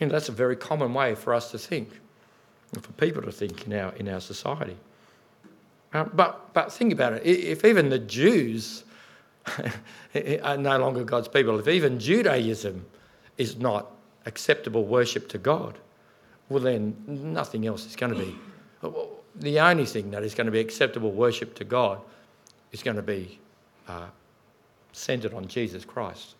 You 0.00 0.06
know, 0.08 0.12
that's 0.12 0.28
a 0.28 0.32
very 0.32 0.56
common 0.56 0.92
way 0.92 1.14
for 1.14 1.32
us 1.32 1.52
to 1.52 1.58
think, 1.58 1.90
and 2.72 2.84
for 2.84 2.92
people 2.92 3.22
to 3.22 3.30
think 3.30 3.66
in 3.68 3.72
our, 3.74 3.92
in 3.94 4.08
our 4.08 4.20
society. 4.20 4.76
Uh, 5.92 6.04
but, 6.12 6.52
but 6.52 6.72
think 6.72 6.92
about 6.92 7.12
it. 7.12 7.24
If 7.24 7.64
even 7.64 7.88
the 7.88 8.00
Jews 8.00 8.82
are 10.42 10.56
no 10.56 10.78
longer 10.78 11.04
God's 11.04 11.28
people, 11.28 11.56
if 11.60 11.68
even 11.68 12.00
Judaism 12.00 12.84
is 13.38 13.56
not 13.56 13.93
acceptable 14.26 14.84
worship 14.84 15.28
to 15.30 15.38
God, 15.38 15.78
well, 16.48 16.62
then 16.62 16.96
nothing 17.06 17.66
else 17.66 17.86
is 17.86 17.96
going 17.96 18.12
to 18.12 18.18
be. 18.18 18.36
The 19.36 19.60
only 19.60 19.86
thing 19.86 20.10
that 20.10 20.22
is 20.22 20.34
going 20.34 20.46
to 20.46 20.52
be 20.52 20.60
acceptable 20.60 21.10
worship 21.10 21.54
to 21.56 21.64
God 21.64 22.00
is 22.72 22.82
going 22.82 22.96
to 22.96 23.02
be 23.02 23.38
uh, 23.88 24.06
centered 24.92 25.34
on 25.34 25.46
Jesus 25.48 25.84
Christ. 25.84 26.34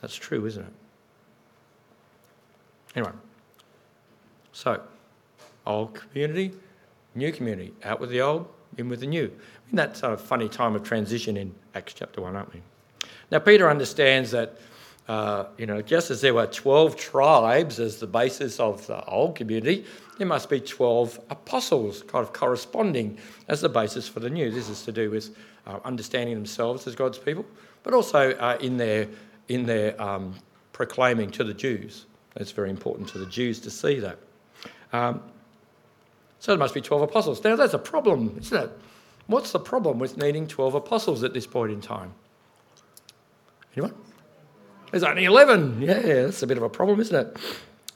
That's 0.00 0.14
true, 0.14 0.46
isn't 0.46 0.62
it? 0.62 0.72
Anyway, 2.96 3.12
so 4.52 4.80
old 5.66 5.94
community, 5.94 6.52
new 7.14 7.32
community, 7.32 7.72
out 7.84 8.00
with 8.00 8.10
the 8.10 8.20
old, 8.20 8.48
in 8.76 8.88
with 8.88 9.00
the 9.00 9.06
new. 9.06 9.30
In 9.70 9.76
that 9.76 9.96
sort 9.96 10.12
of 10.12 10.20
funny 10.20 10.48
time 10.48 10.74
of 10.74 10.82
transition 10.82 11.36
in 11.36 11.54
Acts 11.74 11.94
chapter 11.94 12.20
1, 12.20 12.36
aren't 12.36 12.52
we? 12.54 12.62
Now, 13.30 13.38
Peter 13.40 13.68
understands 13.68 14.30
that, 14.30 14.58
uh, 15.08 15.46
you 15.56 15.64
know, 15.64 15.80
just 15.80 16.10
as 16.10 16.20
there 16.20 16.34
were 16.34 16.46
12 16.46 16.96
tribes 16.96 17.80
as 17.80 17.98
the 17.98 18.06
basis 18.06 18.60
of 18.60 18.86
the 18.86 19.02
old 19.06 19.34
community, 19.34 19.86
there 20.18 20.26
must 20.26 20.50
be 20.50 20.60
12 20.60 21.18
apostles 21.30 22.02
kind 22.02 22.22
of 22.22 22.32
corresponding 22.34 23.16
as 23.48 23.62
the 23.62 23.68
basis 23.68 24.06
for 24.06 24.20
the 24.20 24.28
new. 24.28 24.50
This 24.50 24.68
is 24.68 24.82
to 24.82 24.92
do 24.92 25.10
with 25.10 25.34
uh, 25.66 25.78
understanding 25.84 26.34
themselves 26.34 26.86
as 26.86 26.94
God's 26.94 27.18
people, 27.18 27.46
but 27.82 27.94
also 27.94 28.32
uh, 28.32 28.58
in 28.60 28.76
their, 28.76 29.08
in 29.48 29.64
their 29.64 30.00
um, 30.00 30.34
proclaiming 30.72 31.30
to 31.30 31.44
the 31.44 31.54
Jews. 31.54 32.04
It's 32.36 32.52
very 32.52 32.68
important 32.68 33.08
to 33.10 33.18
the 33.18 33.26
Jews 33.26 33.60
to 33.60 33.70
see 33.70 34.00
that. 34.00 34.18
Um, 34.92 35.22
so 36.38 36.52
there 36.52 36.58
must 36.58 36.74
be 36.74 36.82
12 36.82 37.02
apostles. 37.02 37.42
Now, 37.42 37.56
that's 37.56 37.74
a 37.74 37.78
problem, 37.78 38.36
isn't 38.38 38.64
it? 38.64 38.70
What's 39.26 39.52
the 39.52 39.58
problem 39.58 39.98
with 39.98 40.18
needing 40.18 40.46
12 40.46 40.74
apostles 40.74 41.24
at 41.24 41.32
this 41.32 41.46
point 41.46 41.72
in 41.72 41.80
time? 41.80 42.12
Anyone? 43.74 43.94
There's 44.90 45.02
only 45.02 45.24
11. 45.24 45.82
Yeah, 45.82 46.00
that's 46.00 46.42
a 46.42 46.46
bit 46.46 46.56
of 46.56 46.62
a 46.62 46.68
problem, 46.68 47.00
isn't 47.00 47.14
it? 47.14 47.36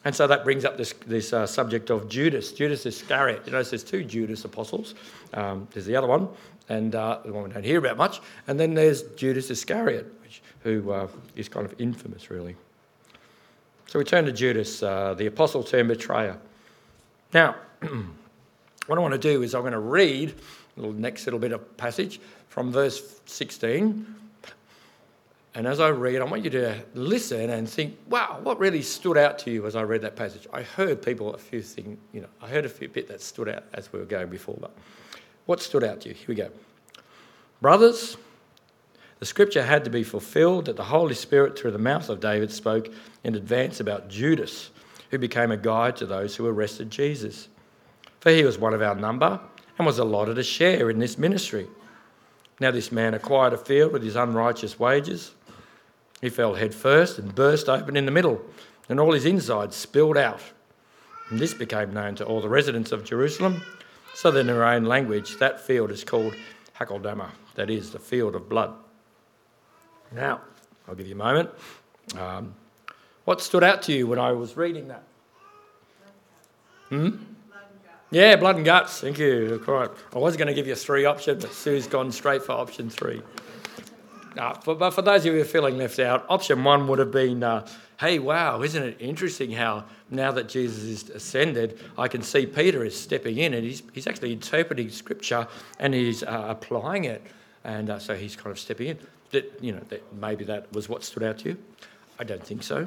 And 0.04 0.14
so 0.14 0.26
that 0.26 0.44
brings 0.44 0.64
up 0.64 0.76
this, 0.76 0.92
this 1.06 1.32
uh, 1.32 1.46
subject 1.46 1.90
of 1.90 2.08
Judas, 2.08 2.52
Judas 2.52 2.84
Iscariot. 2.86 3.42
You 3.46 3.52
notice 3.52 3.70
there's 3.70 3.84
two 3.84 4.04
Judas 4.04 4.44
apostles. 4.44 4.94
Um, 5.32 5.68
there's 5.72 5.86
the 5.86 5.94
other 5.94 6.08
one, 6.08 6.28
and 6.68 6.94
uh, 6.94 7.20
the 7.24 7.32
one 7.32 7.44
we 7.44 7.50
don't 7.50 7.64
hear 7.64 7.78
about 7.78 7.96
much. 7.96 8.20
And 8.48 8.58
then 8.58 8.74
there's 8.74 9.02
Judas 9.14 9.50
Iscariot, 9.50 10.12
which, 10.22 10.42
who 10.64 10.90
uh, 10.90 11.08
is 11.36 11.48
kind 11.48 11.64
of 11.64 11.80
infamous, 11.80 12.30
really. 12.30 12.56
So 13.86 13.98
we 13.98 14.04
turn 14.04 14.24
to 14.24 14.32
Judas, 14.32 14.82
uh, 14.82 15.14
the 15.14 15.26
apostle 15.26 15.62
turned 15.62 15.88
betrayer. 15.88 16.36
Now, 17.32 17.56
what 18.86 18.98
I 18.98 19.02
want 19.02 19.12
to 19.12 19.18
do 19.18 19.42
is 19.42 19.54
I'm 19.54 19.62
going 19.62 19.72
to 19.72 19.78
read 19.78 20.34
the 20.76 20.88
next 20.88 21.26
little 21.26 21.38
bit 21.38 21.52
of 21.52 21.76
passage 21.76 22.20
from 22.48 22.72
verse 22.72 23.20
16. 23.26 24.14
And 25.54 25.66
as 25.66 25.80
I 25.80 25.90
read, 25.90 26.20
I 26.20 26.24
want 26.24 26.44
you 26.44 26.50
to 26.50 26.82
listen 26.94 27.50
and 27.50 27.68
think, 27.68 27.98
wow, 28.08 28.40
what 28.42 28.58
really 28.58 28.80
stood 28.80 29.18
out 29.18 29.38
to 29.40 29.50
you 29.50 29.66
as 29.66 29.76
I 29.76 29.82
read 29.82 30.00
that 30.00 30.16
passage? 30.16 30.46
I 30.52 30.62
heard 30.62 31.02
people, 31.02 31.34
a 31.34 31.38
few 31.38 31.60
things, 31.60 31.98
you 32.12 32.22
know, 32.22 32.28
I 32.40 32.48
heard 32.48 32.64
a 32.64 32.70
few 32.70 32.88
bit 32.88 33.06
that 33.08 33.20
stood 33.20 33.50
out 33.50 33.64
as 33.74 33.92
we 33.92 33.98
were 33.98 34.06
going 34.06 34.28
before, 34.28 34.56
but 34.58 34.74
what 35.44 35.60
stood 35.60 35.84
out 35.84 36.00
to 36.02 36.08
you? 36.08 36.14
Here 36.14 36.26
we 36.28 36.34
go. 36.36 36.48
Brothers, 37.60 38.16
the 39.18 39.26
scripture 39.26 39.62
had 39.62 39.84
to 39.84 39.90
be 39.90 40.02
fulfilled 40.02 40.64
that 40.64 40.76
the 40.76 40.84
Holy 40.84 41.14
Spirit, 41.14 41.58
through 41.58 41.72
the 41.72 41.78
mouth 41.78 42.08
of 42.08 42.18
David, 42.18 42.50
spoke 42.50 42.88
in 43.22 43.34
advance 43.34 43.78
about 43.78 44.08
Judas, 44.08 44.70
who 45.10 45.18
became 45.18 45.50
a 45.50 45.56
guide 45.58 45.96
to 45.96 46.06
those 46.06 46.34
who 46.34 46.46
arrested 46.46 46.90
Jesus. 46.90 47.48
For 48.20 48.30
he 48.30 48.44
was 48.44 48.58
one 48.58 48.72
of 48.72 48.80
our 48.80 48.94
number 48.94 49.38
and 49.76 49.86
was 49.86 49.98
allotted 49.98 50.38
a 50.38 50.42
share 50.42 50.88
in 50.88 50.98
this 50.98 51.18
ministry. 51.18 51.68
Now, 52.58 52.70
this 52.70 52.90
man 52.90 53.14
acquired 53.14 53.52
a 53.52 53.58
field 53.58 53.92
with 53.92 54.02
his 54.02 54.16
unrighteous 54.16 54.78
wages. 54.78 55.32
He 56.22 56.30
fell 56.30 56.54
headfirst 56.54 57.18
and 57.18 57.34
burst 57.34 57.68
open 57.68 57.96
in 57.96 58.06
the 58.06 58.12
middle, 58.12 58.40
and 58.88 58.98
all 58.98 59.12
his 59.12 59.26
insides 59.26 59.76
spilled 59.76 60.16
out. 60.16 60.40
And 61.28 61.38
this 61.38 61.52
became 61.52 61.92
known 61.92 62.14
to 62.14 62.24
all 62.24 62.40
the 62.40 62.48
residents 62.48 62.92
of 62.92 63.04
Jerusalem, 63.04 63.60
so 64.14 64.30
that 64.30 64.40
in 64.40 64.46
their 64.46 64.64
own 64.64 64.84
language, 64.84 65.38
that 65.38 65.60
field 65.60 65.90
is 65.90 66.04
called 66.04 66.34
Hakeldama, 66.78 67.30
that 67.56 67.68
is, 67.68 67.90
the 67.90 67.98
field 67.98 68.36
of 68.36 68.48
blood. 68.48 68.72
Now, 70.12 70.40
I'll 70.86 70.94
give 70.94 71.08
you 71.08 71.14
a 71.14 71.18
moment. 71.18 71.50
Um, 72.16 72.54
what 73.24 73.40
stood 73.40 73.64
out 73.64 73.82
to 73.82 73.92
you 73.92 74.06
when 74.06 74.18
I 74.18 74.32
was 74.32 74.56
reading 74.56 74.88
that? 74.88 75.02
Hmm? 76.88 77.16
Yeah, 78.10 78.36
blood 78.36 78.56
and 78.56 78.64
guts. 78.64 79.00
Thank 79.00 79.18
you. 79.18 79.64
Right. 79.66 79.88
I 80.14 80.18
was 80.18 80.36
going 80.36 80.48
to 80.48 80.54
give 80.54 80.66
you 80.66 80.74
three 80.74 81.06
options, 81.06 81.42
but 81.42 81.54
Sue's 81.54 81.86
gone 81.86 82.12
straight 82.12 82.42
for 82.42 82.52
option 82.52 82.90
three. 82.90 83.22
Uh, 84.36 84.54
but, 84.64 84.78
but, 84.78 84.90
for 84.92 85.02
those 85.02 85.20
of 85.20 85.26
you 85.26 85.32
who 85.32 85.40
are 85.40 85.44
feeling 85.44 85.76
left 85.76 85.98
out, 85.98 86.24
option 86.28 86.64
one 86.64 86.88
would 86.88 86.98
have 86.98 87.10
been, 87.10 87.42
uh, 87.42 87.66
hey, 88.00 88.18
wow, 88.18 88.62
isn't 88.62 88.82
it 88.82 88.96
interesting 88.98 89.52
how 89.52 89.84
now 90.10 90.32
that 90.32 90.48
Jesus 90.48 90.82
is 90.84 91.10
ascended, 91.10 91.78
I 91.98 92.08
can 92.08 92.22
see 92.22 92.46
Peter 92.46 92.84
is 92.84 92.98
stepping 92.98 93.38
in 93.38 93.54
and 93.54 93.64
he's, 93.64 93.82
he's 93.92 94.06
actually 94.06 94.32
interpreting 94.32 94.88
scripture 94.90 95.46
and 95.78 95.92
he's 95.92 96.22
uh, 96.22 96.46
applying 96.48 97.04
it. 97.04 97.22
And 97.64 97.90
uh, 97.90 97.98
so 97.98 98.16
he's 98.16 98.34
kind 98.34 98.50
of 98.50 98.58
stepping 98.58 98.88
in 98.88 98.98
that 99.32 99.58
you 99.60 99.72
know 99.72 99.80
that 99.88 100.12
maybe 100.14 100.44
that 100.44 100.72
was 100.72 100.88
what 100.88 101.02
stood 101.02 101.22
out 101.22 101.38
to 101.38 101.50
you. 101.50 101.58
I 102.18 102.24
don't 102.24 102.44
think 102.44 102.62
so. 102.62 102.86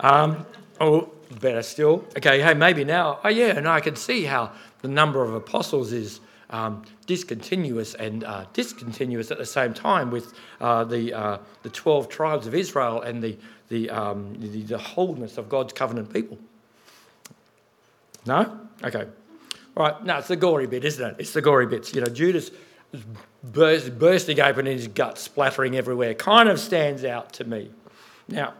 Um, 0.00 0.46
or 0.78 1.08
better 1.40 1.62
still, 1.62 2.04
okay, 2.18 2.40
hey, 2.40 2.54
maybe 2.54 2.84
now, 2.84 3.18
oh 3.24 3.28
yeah, 3.28 3.56
and 3.56 3.66
I 3.66 3.80
can 3.80 3.96
see 3.96 4.24
how 4.24 4.52
the 4.82 4.88
number 4.88 5.22
of 5.22 5.34
apostles 5.34 5.92
is 5.92 6.20
um, 6.50 6.82
discontinuous 7.06 7.94
and 7.94 8.24
uh, 8.24 8.44
discontinuous 8.52 9.30
at 9.30 9.38
the 9.38 9.46
same 9.46 9.74
time 9.74 10.10
with 10.10 10.32
uh, 10.60 10.84
the 10.84 11.12
uh, 11.12 11.38
the 11.62 11.70
twelve 11.70 12.08
tribes 12.08 12.46
of 12.46 12.54
Israel 12.54 13.02
and 13.02 13.22
the 13.22 13.36
the, 13.68 13.90
um, 13.90 14.34
the 14.38 14.62
the 14.62 14.78
wholeness 14.78 15.38
of 15.38 15.48
God's 15.48 15.72
covenant 15.72 16.12
people. 16.12 16.38
No, 18.26 18.58
okay, 18.82 19.06
all 19.76 19.86
right. 19.86 20.04
No, 20.04 20.18
it's 20.18 20.28
the 20.28 20.36
gory 20.36 20.66
bit, 20.66 20.84
isn't 20.84 21.04
it? 21.04 21.16
It's 21.18 21.32
the 21.32 21.42
gory 21.42 21.66
bits. 21.66 21.94
You 21.94 22.00
know, 22.00 22.08
Judas 22.08 22.50
burst, 23.42 23.98
bursting 23.98 24.40
open 24.40 24.66
in 24.66 24.76
his 24.76 24.88
gut, 24.88 25.18
splattering 25.18 25.76
everywhere, 25.76 26.14
kind 26.14 26.48
of 26.48 26.58
stands 26.60 27.04
out 27.04 27.32
to 27.34 27.44
me. 27.44 27.70
Now, 28.28 28.54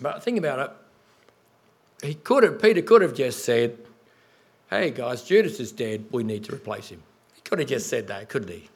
but 0.00 0.22
think 0.22 0.38
about 0.38 0.58
it. 0.58 0.70
He 2.06 2.14
could 2.14 2.42
have, 2.42 2.60
Peter 2.60 2.82
could 2.82 3.02
have 3.02 3.14
just 3.14 3.44
said, 3.44 3.78
hey 4.70 4.90
guys, 4.90 5.22
Judas 5.22 5.60
is 5.60 5.72
dead, 5.72 6.06
we 6.10 6.24
need 6.24 6.44
to 6.44 6.54
replace 6.54 6.88
him. 6.88 7.02
He 7.34 7.40
could 7.42 7.58
have 7.58 7.68
just 7.68 7.88
said 7.88 8.08
that, 8.08 8.28
couldn't 8.28 8.50
he? 8.50 8.68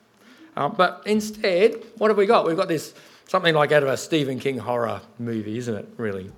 Um, 0.57 0.75
but 0.77 1.03
instead, 1.07 1.83
what 1.99 2.09
have 2.09 2.17
we 2.17 2.27
got? 2.27 2.47
We've 2.47 2.57
got 2.57 2.69
this 2.69 2.95
something 3.27 3.55
like 3.55 3.73
out 3.73 3.83
of 3.83 3.89
a 3.89 3.97
Stephen 3.97 4.39
King 4.39 4.59
horror 4.59 5.01
movie, 5.19 5.57
isn't 5.59 5.75
it, 5.75 5.89
really? 5.97 6.31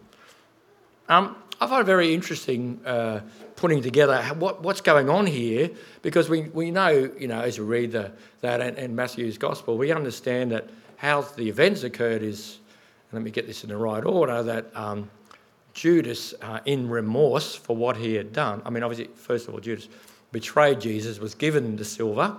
Um, 1.09 1.37
I 1.61 1.67
find 1.67 1.83
it 1.83 1.85
very 1.85 2.13
interesting 2.13 2.81
uh, 2.85 3.21
putting 3.57 3.83
together 3.83 4.23
what, 4.39 4.63
what's 4.63 4.81
going 4.81 5.09
on 5.09 5.27
here 5.27 5.71
because 6.03 6.29
we, 6.29 6.43
we 6.43 6.71
know, 6.71 7.11
you 7.19 7.29
know, 7.29 7.41
as 7.41 7.59
we 7.59 7.65
read 7.65 7.93
the, 7.93 8.13
that 8.41 8.61
in, 8.61 8.77
in 8.77 8.97
Matthew's 8.97 9.39
gospel, 9.39 9.79
we 9.79 9.93
understand 9.93 10.51
that 10.51 10.69
how 10.97 11.23
the 11.23 11.49
events 11.49 11.83
occurred 11.83 12.23
is, 12.23 12.59
let 13.13 13.23
me 13.23 13.31
get 13.31 13.47
this 13.47 13.63
in 13.65 13.71
the 13.71 13.77
right 13.77 14.05
order, 14.05 14.43
that 14.43 14.75
um, 14.77 15.11
Judas, 15.75 16.35
uh, 16.43 16.61
in 16.67 16.89
remorse 16.89 17.55
for 17.55 17.75
what 17.75 17.97
he 17.97 18.15
had 18.15 18.33
done, 18.33 18.63
I 18.65 18.71
mean, 18.71 18.83
obviously, 18.83 19.15
first 19.15 19.49
of 19.49 19.55
all, 19.55 19.61
Judas 19.61 19.89
betrayed 20.31 20.81
Jesus, 20.81 21.19
was 21.19 21.35
given 21.35 21.77
the 21.77 21.85
silver, 21.85 22.37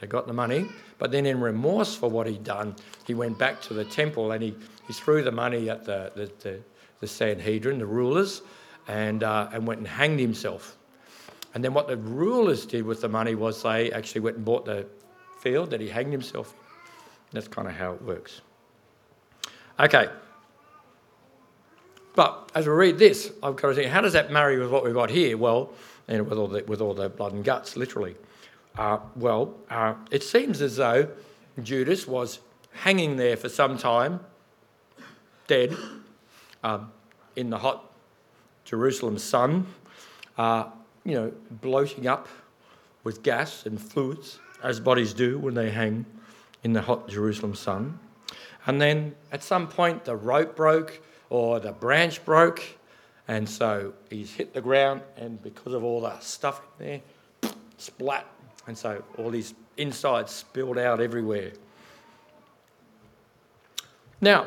so 0.00 0.06
got 0.06 0.26
the 0.26 0.32
money, 0.32 0.66
but 0.98 1.10
then 1.10 1.26
in 1.26 1.40
remorse 1.40 1.94
for 1.94 2.08
what 2.08 2.26
he'd 2.26 2.44
done, 2.44 2.74
he 3.06 3.14
went 3.14 3.38
back 3.38 3.60
to 3.62 3.74
the 3.74 3.84
temple 3.84 4.32
and 4.32 4.42
he, 4.42 4.54
he 4.86 4.92
threw 4.92 5.22
the 5.22 5.32
money 5.32 5.70
at 5.70 5.84
the, 5.84 6.12
the, 6.14 6.30
the, 6.40 6.60
the 7.00 7.06
Sanhedrin, 7.06 7.78
the 7.78 7.86
rulers, 7.86 8.42
and, 8.88 9.22
uh, 9.22 9.48
and 9.52 9.66
went 9.66 9.78
and 9.78 9.88
hanged 9.88 10.20
himself. 10.20 10.76
And 11.54 11.62
then 11.62 11.72
what 11.72 11.86
the 11.86 11.96
rulers 11.96 12.66
did 12.66 12.84
with 12.84 13.00
the 13.00 13.08
money 13.08 13.34
was 13.34 13.62
they 13.62 13.92
actually 13.92 14.22
went 14.22 14.36
and 14.36 14.44
bought 14.44 14.64
the 14.64 14.86
field 15.40 15.70
that 15.70 15.80
he 15.80 15.88
hanged 15.88 16.12
himself 16.12 16.52
in. 16.52 16.58
That's 17.32 17.48
kind 17.48 17.68
of 17.68 17.74
how 17.74 17.92
it 17.92 18.02
works. 18.02 18.40
Okay. 19.78 20.08
But 22.14 22.52
as 22.54 22.66
we 22.66 22.72
read 22.72 22.98
this, 22.98 23.32
I've 23.42 23.56
got 23.56 23.68
to 23.68 23.74
think, 23.74 23.90
how 23.90 24.00
does 24.00 24.12
that 24.12 24.30
marry 24.30 24.58
with 24.58 24.70
what 24.70 24.84
we've 24.84 24.94
got 24.94 25.10
here? 25.10 25.36
Well, 25.36 25.72
and 26.06 26.28
with 26.28 26.38
all 26.38 26.48
the, 26.48 26.64
with 26.64 26.80
all 26.80 26.94
the 26.94 27.08
blood 27.08 27.32
and 27.32 27.44
guts, 27.44 27.76
literally. 27.76 28.16
Uh, 28.76 28.98
well, 29.16 29.54
uh, 29.70 29.94
it 30.10 30.22
seems 30.22 30.60
as 30.60 30.76
though 30.76 31.08
Judas 31.62 32.06
was 32.06 32.40
hanging 32.72 33.16
there 33.16 33.36
for 33.36 33.48
some 33.48 33.78
time, 33.78 34.20
dead, 35.46 35.76
um, 36.62 36.90
in 37.36 37.50
the 37.50 37.58
hot 37.58 37.90
Jerusalem 38.64 39.18
sun, 39.18 39.66
uh, 40.38 40.64
you 41.04 41.14
know, 41.14 41.32
bloating 41.50 42.06
up 42.06 42.28
with 43.04 43.22
gas 43.22 43.66
and 43.66 43.80
fluids, 43.80 44.38
as 44.62 44.80
bodies 44.80 45.12
do 45.12 45.38
when 45.38 45.54
they 45.54 45.70
hang 45.70 46.06
in 46.62 46.72
the 46.72 46.80
hot 46.80 47.08
Jerusalem 47.08 47.54
sun. 47.54 47.98
And 48.66 48.80
then 48.80 49.14
at 49.30 49.42
some 49.42 49.68
point, 49.68 50.04
the 50.04 50.16
rope 50.16 50.56
broke 50.56 51.02
or 51.30 51.60
the 51.60 51.72
branch 51.72 52.24
broke, 52.24 52.62
and 53.28 53.48
so 53.48 53.94
he's 54.10 54.32
hit 54.32 54.54
the 54.54 54.60
ground, 54.60 55.02
and 55.16 55.42
because 55.42 55.72
of 55.72 55.82
all 55.82 56.00
the 56.00 56.18
stuff 56.20 56.60
in 56.78 56.86
there, 57.42 57.52
splat, 57.78 58.26
and 58.66 58.76
so 58.76 59.02
all 59.18 59.30
his 59.30 59.54
insides 59.76 60.32
spilled 60.32 60.78
out 60.78 61.00
everywhere. 61.00 61.52
Now, 64.20 64.46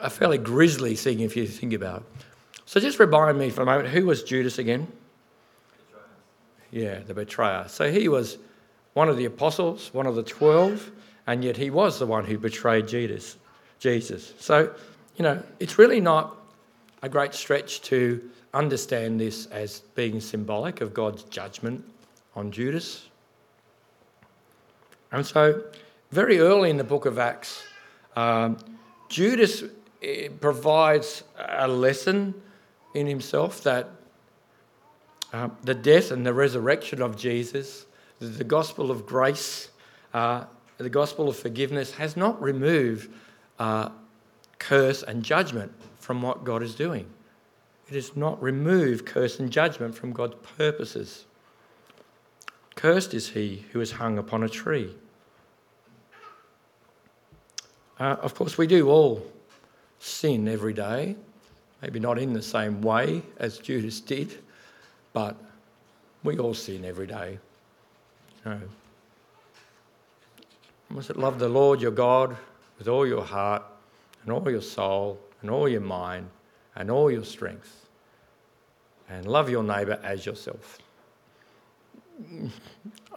a 0.00 0.10
fairly 0.10 0.38
grisly 0.38 0.94
thing 0.94 1.20
if 1.20 1.36
you 1.36 1.46
think 1.46 1.72
about 1.72 2.02
it. 2.02 2.24
So 2.66 2.80
just 2.80 2.98
remind 2.98 3.38
me 3.38 3.50
for 3.50 3.62
a 3.62 3.64
moment, 3.64 3.88
who 3.88 4.04
was 4.06 4.22
Judas 4.22 4.58
again? 4.58 4.86
Yeah, 6.70 6.98
the 7.00 7.14
betrayer. 7.14 7.66
So 7.68 7.90
he 7.90 8.08
was 8.08 8.36
one 8.92 9.08
of 9.08 9.16
the 9.16 9.24
apostles, 9.24 9.90
one 9.94 10.06
of 10.06 10.14
the 10.14 10.22
twelve, 10.22 10.90
and 11.26 11.42
yet 11.42 11.56
he 11.56 11.70
was 11.70 11.98
the 11.98 12.06
one 12.06 12.26
who 12.26 12.36
betrayed 12.36 12.86
Jesus. 12.86 13.36
Jesus. 13.78 14.34
So, 14.38 14.74
you 15.18 15.24
know, 15.24 15.42
it's 15.58 15.78
really 15.78 16.00
not 16.00 16.36
a 17.02 17.08
great 17.08 17.34
stretch 17.34 17.82
to 17.82 18.30
understand 18.54 19.20
this 19.20 19.46
as 19.46 19.80
being 19.94 20.20
symbolic 20.20 20.80
of 20.80 20.94
God's 20.94 21.24
judgment 21.24 21.84
on 22.36 22.52
Judas. 22.52 23.08
And 25.10 25.26
so, 25.26 25.64
very 26.12 26.38
early 26.38 26.70
in 26.70 26.76
the 26.76 26.84
book 26.84 27.04
of 27.04 27.18
Acts, 27.18 27.64
um, 28.14 28.58
Judas 29.08 29.64
eh, 30.02 30.28
provides 30.40 31.24
a 31.36 31.66
lesson 31.66 32.34
in 32.94 33.06
himself 33.06 33.62
that 33.64 33.90
uh, 35.32 35.48
the 35.62 35.74
death 35.74 36.12
and 36.12 36.24
the 36.24 36.32
resurrection 36.32 37.02
of 37.02 37.16
Jesus, 37.16 37.86
the, 38.20 38.26
the 38.26 38.44
gospel 38.44 38.90
of 38.90 39.04
grace, 39.04 39.68
uh, 40.14 40.44
the 40.78 40.88
gospel 40.88 41.28
of 41.28 41.36
forgiveness 41.36 41.92
has 41.94 42.16
not 42.16 42.40
removed 42.40 43.10
uh, 43.58 43.88
curse 44.58 45.02
and 45.02 45.22
judgment 45.22 45.72
from 45.98 46.22
what 46.22 46.44
God 46.44 46.62
is 46.62 46.74
doing. 46.74 47.06
It 47.88 47.94
has 47.94 48.16
not 48.16 48.42
remove 48.42 49.04
curse 49.04 49.38
and 49.40 49.50
judgment 49.50 49.94
from 49.94 50.12
God's 50.12 50.36
purposes. 50.56 51.24
Cursed 52.74 53.14
is 53.14 53.30
he 53.30 53.64
who 53.72 53.80
is 53.80 53.92
hung 53.92 54.18
upon 54.18 54.42
a 54.42 54.48
tree. 54.48 54.94
Uh, 57.98 58.16
of 58.20 58.34
course, 58.34 58.56
we 58.56 58.66
do 58.66 58.88
all 58.88 59.26
sin 59.98 60.46
every 60.46 60.72
day. 60.72 61.16
Maybe 61.82 61.98
not 61.98 62.18
in 62.18 62.32
the 62.32 62.42
same 62.42 62.82
way 62.82 63.22
as 63.38 63.58
Judas 63.58 64.00
did, 64.00 64.38
but 65.12 65.36
we 66.22 66.38
all 66.38 66.54
sin 66.54 66.84
every 66.84 67.06
day. 67.06 67.38
You 68.44 68.50
know, 68.50 68.60
must 70.90 71.14
love 71.16 71.38
the 71.38 71.48
Lord 71.48 71.80
your 71.80 71.90
God 71.90 72.36
with 72.78 72.88
all 72.88 73.06
your 73.06 73.24
heart 73.24 73.62
and 74.22 74.32
all 74.32 74.50
your 74.50 74.62
soul 74.62 75.18
and 75.42 75.50
all 75.50 75.68
your 75.68 75.80
mind 75.80 76.28
and 76.76 76.90
all 76.90 77.10
your 77.10 77.24
strength. 77.24 77.86
And 79.10 79.26
love 79.26 79.48
your 79.48 79.62
neighbour 79.62 79.98
as 80.02 80.26
yourself. 80.26 80.78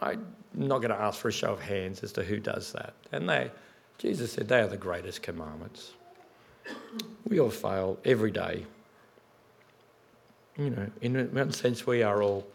I'm 0.00 0.26
not 0.54 0.78
going 0.78 0.90
to 0.90 1.00
ask 1.00 1.20
for 1.20 1.28
a 1.28 1.32
show 1.32 1.52
of 1.52 1.60
hands 1.60 2.02
as 2.02 2.12
to 2.12 2.22
who 2.22 2.38
does 2.38 2.72
that. 2.72 2.94
And 3.12 3.28
they, 3.28 3.50
Jesus 3.98 4.32
said, 4.32 4.48
they 4.48 4.60
are 4.60 4.68
the 4.68 4.76
greatest 4.76 5.22
commandments. 5.22 5.92
We 7.28 7.40
all 7.40 7.50
fail 7.50 7.98
every 8.04 8.30
day. 8.30 8.64
You 10.56 10.70
know, 10.70 10.90
in 11.00 11.14
one 11.34 11.52
sense, 11.52 11.86
we 11.86 12.02
are 12.02 12.22
all 12.22 12.46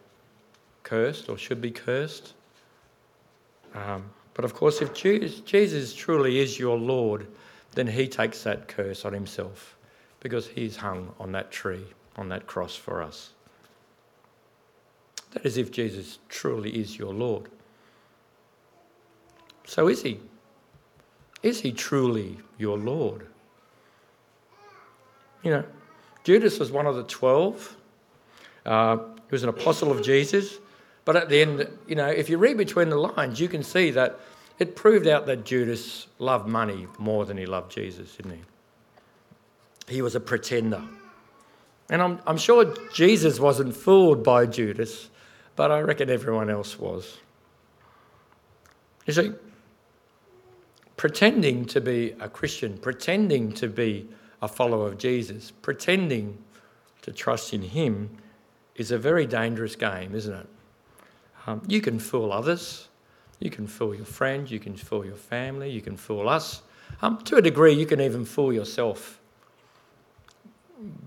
cursed 0.84 1.30
or 1.30 1.38
should 1.38 1.62
be 1.62 1.72
cursed. 1.72 2.34
Um, 3.74 4.06
but 4.34 4.46
of 4.46 4.54
course, 4.54 4.82
if 4.82 4.94
Jesus 4.94 5.94
truly 5.94 6.40
is 6.40 6.60
your 6.60 6.78
Lord, 6.78 7.28
then 7.78 7.86
he 7.86 8.08
takes 8.08 8.42
that 8.42 8.68
curse 8.68 9.06
on 9.06 9.14
himself 9.14 9.78
because 10.20 10.48
he's 10.48 10.78
hung 10.78 11.14
on 11.20 11.32
that 11.34 11.52
tree, 11.52 11.86
on 12.16 12.28
that 12.30 12.48
cross 12.48 12.76
for 12.76 13.04
us. 13.04 13.34
That 15.34 15.46
is 15.46 15.58
if 15.58 15.72
Jesus 15.72 16.18
truly 16.28 16.72
is 16.72 16.98
your 16.98 17.14
Lord. 17.14 17.50
So 19.66 19.88
is 19.90 20.02
he? 20.02 20.20
Is 21.44 21.62
he 21.62 21.72
truly 21.72 22.40
your 22.58 22.80
Lord? 22.80 23.28
You 25.44 25.52
know, 25.52 25.64
Judas 26.24 26.58
was 26.58 26.72
one 26.72 26.88
of 26.88 26.96
the 26.96 27.04
12. 27.04 27.78
Uh, 28.66 28.98
he 28.98 29.04
was 29.30 29.44
an 29.44 29.50
apostle 29.50 29.92
of 29.92 30.02
Jesus. 30.02 30.58
But 31.06 31.16
at 31.16 31.30
the 31.30 31.42
end, 31.42 31.68
you 31.88 31.96
know, 31.96 32.08
if 32.08 32.28
you 32.28 32.40
read 32.40 32.58
between 32.58 32.90
the 32.90 32.98
lines, 32.98 33.40
you 33.40 33.48
can 33.48 33.62
see 33.62 33.92
that 33.92 34.20
it 34.60 34.76
proved 34.76 35.08
out 35.08 35.26
that 35.28 35.46
Judas 35.46 36.08
loved 36.20 36.48
money 36.48 36.88
more 36.98 37.26
than 37.26 37.38
he 37.38 37.46
loved 37.46 37.72
Jesus, 37.72 38.16
didn't 38.16 38.34
he? 38.34 39.94
He 39.96 40.02
was 40.02 40.16
a 40.16 40.20
pretender. 40.20 40.82
And 41.90 42.02
I'm, 42.02 42.20
I'm 42.28 42.38
sure 42.38 42.74
Jesus 42.94 43.40
wasn't 43.40 43.76
fooled 43.76 44.24
by 44.24 44.46
Judas, 44.46 45.10
but 45.56 45.72
I 45.72 45.80
reckon 45.82 46.10
everyone 46.10 46.50
else 46.50 46.78
was. 46.78 47.18
You 49.06 49.14
see, 49.14 49.32
pretending 50.98 51.66
to 51.66 51.80
be 51.80 52.16
a 52.20 52.28
Christian, 52.28 52.78
pretending 52.78 53.54
to 53.54 53.70
be 53.70 54.10
a 54.42 54.48
follower 54.48 54.88
of 54.88 54.98
Jesus, 54.98 55.52
pretending 55.52 56.38
to 57.04 57.12
trust 57.12 57.54
in 57.54 57.62
Him 57.62 58.10
is 58.76 58.92
a 58.92 58.98
very 58.98 59.26
dangerous 59.26 59.76
game, 59.76 60.14
isn't 60.14 60.34
it? 60.34 60.48
Um, 61.46 61.62
you 61.68 61.80
can 61.80 62.00
fool 62.00 62.34
others, 62.34 62.90
you 63.40 63.50
can 63.50 63.68
fool 63.68 63.94
your 63.94 64.06
friends, 64.06 64.52
you 64.52 64.60
can 64.60 64.76
fool 64.76 65.06
your 65.06 65.16
family, 65.16 65.70
you 65.70 65.82
can 65.82 65.96
fool 65.96 66.28
us. 66.28 66.62
Um, 67.02 67.20
to 67.26 67.38
a 67.38 67.42
degree, 67.42 67.74
you 67.74 67.86
can 67.86 68.02
even 68.02 68.26
fool 68.26 68.52
yourself. 68.52 69.20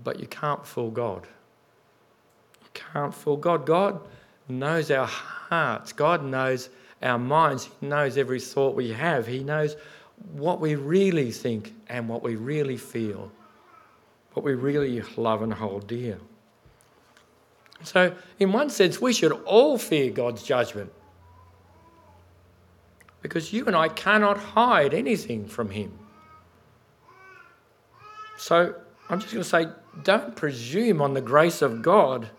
But 0.03 0.19
you 0.19 0.27
can't 0.27 0.65
fool 0.65 0.91
God. 0.91 1.27
You 2.61 2.69
can't 2.73 3.13
fool 3.13 3.37
God. 3.37 3.65
God 3.65 4.01
knows 4.47 4.91
our 4.91 5.07
hearts, 5.07 5.93
God 5.93 6.23
knows 6.23 6.69
our 7.01 7.17
minds, 7.17 7.69
He 7.79 7.87
knows 7.87 8.17
every 8.17 8.39
thought 8.39 8.75
we 8.75 8.91
have, 8.91 9.27
He 9.27 9.43
knows 9.43 9.75
what 10.33 10.59
we 10.59 10.75
really 10.75 11.31
think 11.31 11.73
and 11.87 12.07
what 12.07 12.21
we 12.21 12.35
really 12.35 12.77
feel, 12.77 13.31
what 14.33 14.45
we 14.45 14.53
really 14.53 15.01
love 15.17 15.41
and 15.41 15.53
hold 15.53 15.87
dear. 15.87 16.19
So, 17.83 18.13
in 18.39 18.51
one 18.51 18.69
sense, 18.69 19.01
we 19.01 19.13
should 19.13 19.31
all 19.31 19.77
fear 19.77 20.11
God's 20.11 20.43
judgment 20.43 20.91
because 23.21 23.53
you 23.53 23.65
and 23.65 23.75
I 23.75 23.87
cannot 23.89 24.37
hide 24.37 24.93
anything 24.93 25.47
from 25.47 25.69
Him. 25.69 25.91
So, 28.37 28.75
I'm 29.09 29.19
just 29.19 29.33
going 29.33 29.43
to 29.43 29.49
say 29.49 29.67
don't 30.03 30.35
presume 30.35 31.01
on 31.01 31.13
the 31.13 31.21
grace 31.21 31.61
of 31.61 31.81
God 31.81 32.29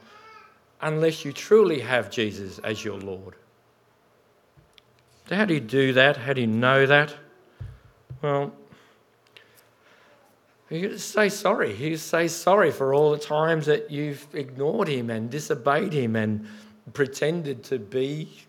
unless 0.81 1.25
you 1.25 1.33
truly 1.33 1.81
have 1.81 2.11
Jesus 2.11 2.59
as 2.61 2.85
your 2.85 2.99
Lord. 2.99 3.35
So 5.29 5.37
how 5.37 5.45
do 5.45 5.55
you 5.55 5.61
do 5.61 5.92
that? 5.92 6.16
How 6.16 6.33
do 6.33 6.40
you 6.40 6.47
know 6.47 6.87
that? 6.87 7.14
Well, 8.21 8.53
You 10.71 10.97
say 10.97 11.29
sorry. 11.29 11.75
You 11.75 11.97
say 11.97 12.29
sorry 12.29 12.71
for 12.71 12.95
all 12.95 13.11
the 13.12 13.18
times 13.18 13.66
that 13.66 13.90
you've 13.90 14.27
ignored 14.35 14.88
him 14.88 15.11
and 15.11 15.31
disobeyed 15.31 15.92
him 15.92 16.16
and 16.16 16.47
pretended 16.95 17.62
to 17.64 17.79
be 17.79 18.42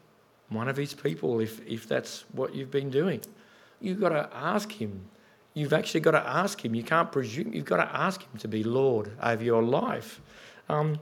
one 0.53 0.69
of 0.69 0.77
his 0.77 0.93
people 0.93 1.39
if, 1.39 1.65
if 1.67 1.87
that's 1.87 2.25
what 2.31 2.53
you've 2.53 2.71
been 2.71 2.89
doing. 2.89 3.21
You've 3.79 3.99
got 3.99 4.09
to 4.09 4.29
ask 4.33 4.71
him. 4.71 5.09
You've 5.53 5.73
actually 5.73 5.99
got 5.99 6.11
to 6.11 6.27
ask 6.27 6.63
him. 6.63 6.73
You 6.73 6.83
can't 6.83 7.11
presume. 7.11 7.53
You've 7.53 7.65
got 7.65 7.77
to 7.77 7.95
ask 7.95 8.21
him 8.21 8.39
to 8.39 8.47
be 8.47 8.63
Lord 8.63 9.11
over 9.21 9.43
your 9.43 9.61
life. 9.61 10.21
Um, 10.69 10.99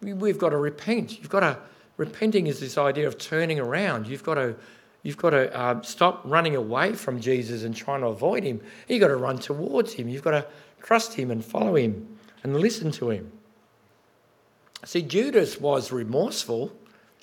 we've 0.00 0.38
got 0.38 0.50
to 0.50 0.56
repent. 0.56 1.18
You've 1.18 1.30
got 1.30 1.40
to. 1.40 1.58
Repenting 1.96 2.48
is 2.48 2.58
this 2.58 2.76
idea 2.76 3.06
of 3.06 3.18
turning 3.18 3.60
around. 3.60 4.08
You've 4.08 4.24
got 4.24 4.34
to. 4.34 4.56
You've 5.02 5.18
got 5.18 5.30
to 5.30 5.54
uh, 5.54 5.82
stop 5.82 6.22
running 6.24 6.56
away 6.56 6.94
from 6.94 7.20
Jesus 7.20 7.62
and 7.62 7.76
trying 7.76 8.00
to 8.00 8.06
avoid 8.06 8.42
him. 8.42 8.62
You've 8.88 9.00
got 9.00 9.08
to 9.08 9.16
run 9.16 9.36
towards 9.38 9.92
him. 9.92 10.08
You've 10.08 10.22
got 10.22 10.30
to 10.30 10.46
trust 10.82 11.12
him 11.12 11.30
and 11.30 11.44
follow 11.44 11.76
him 11.76 12.18
and 12.42 12.56
listen 12.56 12.90
to 12.92 13.10
him. 13.10 13.30
See, 14.84 15.02
Judas 15.02 15.60
was 15.60 15.92
remorseful. 15.92 16.72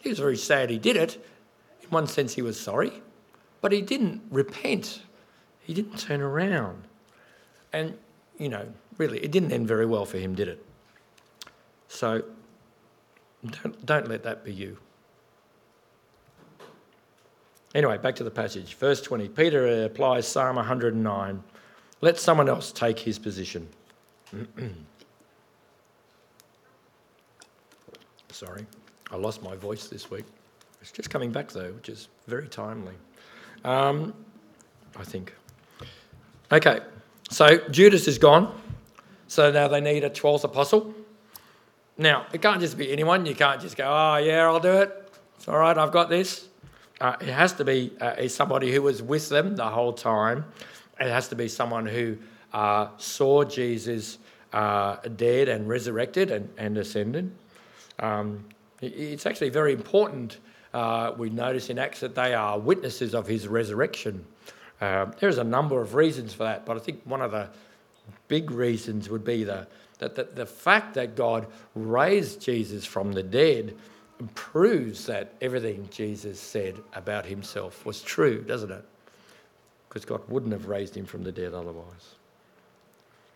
He 0.03 0.09
was 0.09 0.19
very 0.19 0.37
sad 0.37 0.69
he 0.69 0.77
did 0.77 0.95
it. 0.95 1.23
One 1.91 2.07
sense, 2.07 2.33
he 2.33 2.41
was 2.41 2.57
sorry, 2.57 3.03
but 3.59 3.73
he 3.73 3.81
didn't 3.81 4.21
repent. 4.31 5.01
He 5.59 5.73
didn't 5.73 5.99
turn 5.99 6.21
around. 6.21 6.83
And, 7.73 7.97
you 8.39 8.47
know, 8.47 8.65
really, 8.97 9.19
it 9.19 9.29
didn't 9.29 9.51
end 9.51 9.67
very 9.67 9.85
well 9.85 10.05
for 10.05 10.17
him, 10.17 10.33
did 10.33 10.47
it? 10.47 10.65
So 11.89 12.23
don't, 13.45 13.85
don't 13.85 14.07
let 14.07 14.23
that 14.23 14.45
be 14.45 14.53
you. 14.53 14.77
Anyway, 17.75 17.97
back 17.97 18.15
to 18.15 18.23
the 18.23 18.31
passage. 18.31 18.75
Verse 18.75 19.01
20 19.01 19.27
Peter 19.27 19.83
applies 19.83 20.25
Psalm 20.25 20.55
109. 20.55 21.43
Let 21.99 22.17
someone 22.17 22.47
else 22.47 22.71
take 22.71 22.99
his 22.99 23.19
position. 23.19 23.67
Sorry, 28.31 28.65
I 29.11 29.17
lost 29.17 29.43
my 29.43 29.57
voice 29.57 29.87
this 29.87 30.09
week. 30.09 30.23
It's 30.81 30.91
just 30.91 31.09
coming 31.09 31.31
back 31.31 31.51
though, 31.51 31.71
which 31.73 31.89
is 31.89 32.09
very 32.27 32.47
timely. 32.47 32.95
Um, 33.63 34.13
I 34.97 35.03
think. 35.03 35.33
Okay, 36.51 36.79
so 37.29 37.57
Judas 37.69 38.07
is 38.07 38.17
gone. 38.17 38.59
So 39.27 39.49
now 39.49 39.69
they 39.69 39.79
need 39.79 40.03
a 40.03 40.09
12th 40.09 40.43
apostle. 40.43 40.93
Now, 41.97 42.25
it 42.33 42.41
can't 42.41 42.59
just 42.59 42.77
be 42.77 42.91
anyone. 42.91 43.25
You 43.25 43.33
can't 43.33 43.61
just 43.61 43.77
go, 43.77 43.85
oh, 43.85 44.17
yeah, 44.17 44.45
I'll 44.45 44.59
do 44.59 44.73
it. 44.73 45.09
It's 45.37 45.47
all 45.47 45.57
right, 45.57 45.77
I've 45.77 45.93
got 45.93 46.09
this. 46.09 46.49
Uh, 46.99 47.15
it 47.21 47.29
has 47.29 47.53
to 47.53 47.63
be 47.63 47.93
uh, 48.01 48.27
somebody 48.27 48.73
who 48.73 48.81
was 48.81 49.01
with 49.01 49.29
them 49.29 49.55
the 49.55 49.69
whole 49.69 49.93
time. 49.93 50.43
It 50.99 51.07
has 51.07 51.29
to 51.29 51.35
be 51.35 51.47
someone 51.47 51.85
who 51.85 52.17
uh, 52.51 52.89
saw 52.97 53.45
Jesus 53.45 54.17
uh, 54.51 54.97
dead 55.15 55.47
and 55.47 55.69
resurrected 55.69 56.29
and, 56.29 56.49
and 56.57 56.77
ascended. 56.77 57.31
Um, 57.99 58.45
it's 58.81 59.25
actually 59.25 59.49
very 59.49 59.71
important. 59.73 60.39
Uh, 60.73 61.13
we 61.17 61.29
notice 61.29 61.69
in 61.69 61.77
Acts 61.77 61.99
that 61.99 62.15
they 62.15 62.33
are 62.33 62.57
witnesses 62.57 63.13
of 63.13 63.27
his 63.27 63.47
resurrection. 63.47 64.25
Uh, 64.79 65.05
there's 65.19 65.37
a 65.37 65.43
number 65.43 65.81
of 65.81 65.95
reasons 65.95 66.33
for 66.33 66.43
that, 66.43 66.65
but 66.65 66.77
I 66.77 66.79
think 66.79 67.01
one 67.03 67.21
of 67.21 67.31
the 67.31 67.49
big 68.27 68.51
reasons 68.51 69.09
would 69.09 69.23
be 69.23 69.43
the, 69.43 69.67
that 69.99 70.15
the, 70.15 70.23
the 70.23 70.45
fact 70.45 70.93
that 70.95 71.15
God 71.15 71.47
raised 71.75 72.41
Jesus 72.41 72.85
from 72.85 73.11
the 73.11 73.23
dead 73.23 73.75
proves 74.35 75.05
that 75.07 75.33
everything 75.41 75.87
Jesus 75.91 76.39
said 76.39 76.77
about 76.93 77.25
himself 77.25 77.85
was 77.85 78.01
true, 78.01 78.41
doesn't 78.41 78.71
it? 78.71 78.85
Because 79.89 80.05
God 80.05 80.21
wouldn't 80.29 80.53
have 80.53 80.67
raised 80.67 80.95
him 80.95 81.05
from 81.05 81.23
the 81.23 81.31
dead 81.31 81.53
otherwise. 81.53 82.15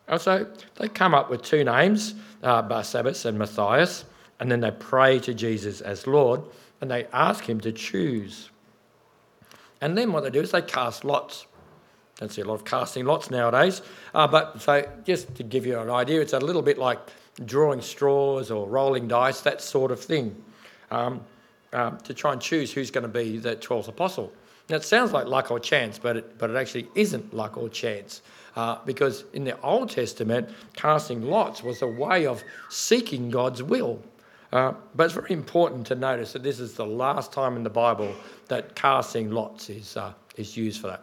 Also, 0.08 0.48
they 0.76 0.88
come 0.88 1.14
up 1.14 1.30
with 1.30 1.42
two 1.42 1.64
names, 1.64 2.16
uh, 2.44 2.62
Barsabbas 2.62 3.26
and 3.26 3.38
Matthias, 3.38 4.06
and 4.40 4.52
then 4.52 4.60
they 4.60 4.72
pray 4.72 5.20
to 5.20 5.34
Jesus 5.34 5.82
as 5.82 6.06
Lord, 6.06 6.42
and 6.82 6.92
they 6.92 7.06
ask 7.14 7.48
him 7.48 7.60
to 7.62 7.72
choose. 7.72 8.50
And 9.82 9.98
then 9.98 10.12
what 10.12 10.24
they 10.24 10.30
do 10.30 10.42
is 10.42 10.52
they 10.52 10.62
cast 10.62 11.04
lots. 11.04 11.48
Don't 12.18 12.32
see 12.32 12.42
a 12.42 12.46
lot 12.46 12.56
of 12.56 12.66
casting 12.66 13.06
lots 13.06 13.30
nowadays. 13.30 13.82
Uh, 14.14 14.28
but 14.28 14.62
so 14.62 14.88
just 15.06 15.36
to 15.36 15.44
give 15.44 15.66
you 15.66 15.80
an 15.80 15.90
idea, 15.90 16.22
it's 16.22 16.34
a 16.34 16.40
little 16.40 16.62
bit 16.62 16.78
like 16.78 17.00
drawing 17.46 17.82
straws 17.82 18.52
or 18.52 18.68
rolling 18.68 19.08
dice, 19.08 19.42
that 19.42 19.62
sort 19.62 19.92
of 19.92 20.00
thing, 20.00 20.36
um, 20.92 21.22
um, 21.74 21.98
to 22.00 22.14
try 22.14 22.32
and 22.32 22.42
choose 22.42 22.72
who's 22.72 22.90
going 22.90 23.04
to 23.04 23.10
be 23.10 23.38
the 23.38 23.56
12th 23.58 23.90
apostle. 23.90 24.32
Now, 24.70 24.78
it 24.78 24.84
sounds 24.84 25.12
like 25.12 25.28
luck 25.28 25.52
or 25.52 25.60
chance, 25.60 26.00
but 26.00 26.18
it, 26.18 26.38
but 26.38 26.50
it 26.50 26.56
actually 26.56 26.88
isn't 26.96 27.34
luck 27.34 27.58
or 27.58 27.70
chance. 27.70 28.22
Uh, 28.56 28.78
because 28.86 29.26
in 29.34 29.44
the 29.44 29.60
Old 29.62 29.90
Testament, 29.90 30.50
casting 30.74 31.22
lots 31.22 31.62
was 31.62 31.82
a 31.82 31.88
way 31.88 32.26
of 32.26 32.42
seeking 32.70 33.30
God's 33.30 33.62
will. 33.62 34.02
Uh, 34.56 34.74
but 34.96 35.04
it's 35.04 35.14
very 35.14 35.34
important 35.34 35.86
to 35.86 35.96
notice 35.96 36.32
that 36.32 36.42
this 36.42 36.62
is 36.62 36.76
the 36.76 36.86
last 36.86 37.34
time 37.34 37.58
in 37.58 37.64
the 37.64 37.70
Bible 37.70 38.16
that 38.48 38.74
casting 38.74 39.30
lots 39.30 39.70
is, 39.70 39.98
uh, 39.98 40.14
is 40.38 40.56
used 40.56 40.80
for 40.80 40.88
that. 40.88 41.02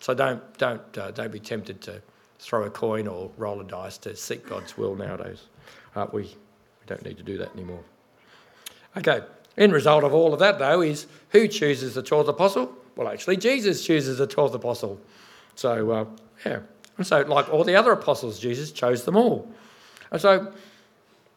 So 0.00 0.14
don't, 0.14 0.42
don't, 0.56 0.96
uh, 0.96 1.10
don't 1.10 1.30
be 1.30 1.38
tempted 1.38 1.82
to 1.82 2.00
throw 2.38 2.62
a 2.62 2.70
coin 2.70 3.06
or 3.06 3.30
roll 3.36 3.60
a 3.60 3.64
dice 3.64 3.98
to 3.98 4.16
seek 4.16 4.48
God's 4.48 4.78
will 4.78 4.96
nowadays. 4.96 5.48
Uh, 5.94 6.06
we, 6.12 6.22
we 6.22 6.86
don't 6.86 7.04
need 7.04 7.18
to 7.18 7.22
do 7.22 7.36
that 7.36 7.52
anymore. 7.52 7.82
Okay, 8.96 9.20
end 9.58 9.74
result 9.74 10.02
of 10.02 10.14
all 10.14 10.32
of 10.32 10.38
that, 10.38 10.58
though, 10.58 10.80
is 10.80 11.06
who 11.28 11.46
chooses 11.46 11.92
the 11.92 12.02
12th 12.02 12.28
apostle? 12.28 12.74
Well, 12.96 13.08
actually, 13.08 13.36
Jesus 13.36 13.84
chooses 13.84 14.16
the 14.16 14.26
12th 14.26 14.54
apostle. 14.54 14.98
So, 15.56 15.90
uh, 15.90 16.04
yeah. 16.46 16.60
And 16.96 17.06
so, 17.06 17.20
like 17.20 17.52
all 17.52 17.64
the 17.64 17.76
other 17.76 17.92
apostles, 17.92 18.38
Jesus 18.38 18.72
chose 18.72 19.04
them 19.04 19.14
all. 19.14 19.52
And 20.10 20.22
so, 20.22 20.54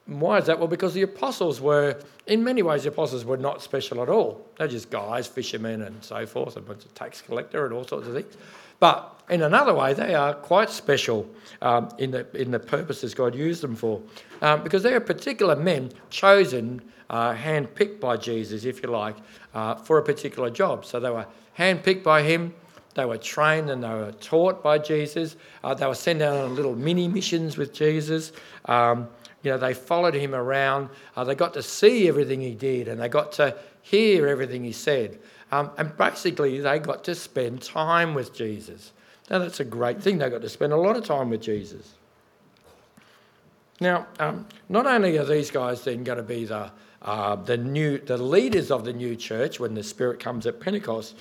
why 0.08 0.38
is 0.38 0.46
that? 0.46 0.58
Well, 0.58 0.70
because 0.70 0.94
the 0.94 1.02
apostles 1.02 1.60
were, 1.60 2.00
in 2.28 2.44
many 2.44 2.62
ways, 2.62 2.84
the 2.84 2.90
apostles 2.90 3.26
were 3.26 3.38
not 3.38 3.62
special 3.62 4.02
at 4.02 4.10
all. 4.10 4.48
They're 4.58 4.68
just 4.68 4.90
guys, 4.90 5.28
fishermen, 5.28 5.82
and 5.82 6.04
so 6.04 6.26
forth, 6.26 6.56
a 6.56 6.62
bunch 6.62 6.86
of 6.86 6.94
tax 6.96 7.22
collector 7.22 7.66
and 7.66 7.74
all 7.74 7.86
sorts 7.86 8.08
of 8.08 8.14
things. 8.14 8.38
But 8.80 9.22
in 9.30 9.42
another 9.42 9.74
way, 9.74 9.94
they 9.94 10.16
are 10.16 10.34
quite 10.34 10.70
special 10.70 11.30
um, 11.62 11.90
in, 11.98 12.12
the, 12.12 12.26
in 12.40 12.52
the 12.52 12.60
purposes 12.60 13.14
God 13.14 13.36
used 13.36 13.62
them 13.62 13.76
for, 13.76 14.02
um, 14.42 14.64
because 14.64 14.84
they 14.84 14.94
are 14.94 15.00
particular 15.02 15.56
men 15.56 15.92
chosen, 16.10 16.82
uh, 17.10 17.34
handpicked 17.34 18.00
by 18.00 18.16
Jesus, 18.18 18.64
if 18.64 18.82
you 18.82 18.90
like, 18.90 19.16
uh, 19.54 19.76
for 19.76 19.98
a 19.98 20.04
particular 20.04 20.50
job. 20.50 20.86
So 20.86 21.00
they 21.00 21.10
were 21.10 21.26
handpicked 21.58 22.04
by 22.04 22.24
Him. 22.24 22.54
They 22.94 23.06
were 23.06 23.18
trained 23.18 23.70
and 23.70 23.84
they 23.84 23.90
were 23.90 24.14
taught 24.14 24.64
by 24.64 24.80
Jesus. 24.80 25.36
Uh, 25.64 25.74
they 25.74 25.86
were 25.86 25.96
sent 25.96 26.22
out 26.22 26.36
on 26.36 26.56
little 26.56 26.76
mini 26.76 27.08
missions 27.08 27.58
with 27.58 27.74
Jesus. 27.74 28.32
Um, 28.66 29.08
you 29.44 29.52
know, 29.52 29.58
they 29.58 29.74
followed 29.74 30.14
him 30.14 30.34
around. 30.34 30.90
Uh, 31.16 31.24
they 31.24 31.36
got 31.36 31.54
to 31.54 31.64
see 31.64 32.08
everything 32.08 32.42
he 32.42 32.56
did 32.56 32.88
and 32.88 33.00
they 33.00 33.10
got 33.10 33.32
to 33.34 33.58
hear 33.82 34.28
everything 34.28 34.64
he 34.64 34.72
said. 34.72 35.20
Um, 35.52 35.72
and 35.78 35.96
basically, 35.96 36.60
they 36.60 36.80
got 36.80 37.04
to 37.06 37.16
spend 37.16 37.62
time 37.62 38.14
with 38.14 38.34
Jesus. 38.34 38.92
Now, 39.30 39.40
that's 39.40 39.60
a 39.60 39.66
great 39.66 40.02
thing. 40.02 40.18
They 40.18 40.30
got 40.30 40.42
to 40.42 40.50
spend 40.50 40.74
a 40.74 40.78
lot 40.78 40.98
of 40.98 41.06
time 41.06 41.30
with 41.30 41.42
Jesus. 41.42 41.94
Now, 43.80 44.08
um, 44.20 44.48
not 44.70 44.88
only 44.88 45.18
are 45.18 45.26
these 45.26 45.52
guys 45.52 45.84
then 45.84 46.04
going 46.04 46.18
to 46.18 46.24
be 46.24 46.46
the, 46.46 46.72
uh, 47.02 47.36
the, 47.36 47.58
new, 47.58 48.00
the 48.00 48.18
leaders 48.18 48.72
of 48.72 48.86
the 48.86 48.94
new 48.94 49.16
church 49.16 49.60
when 49.60 49.76
the 49.76 49.84
Spirit 49.84 50.20
comes 50.20 50.48
at 50.48 50.60
Pentecost, 50.60 51.16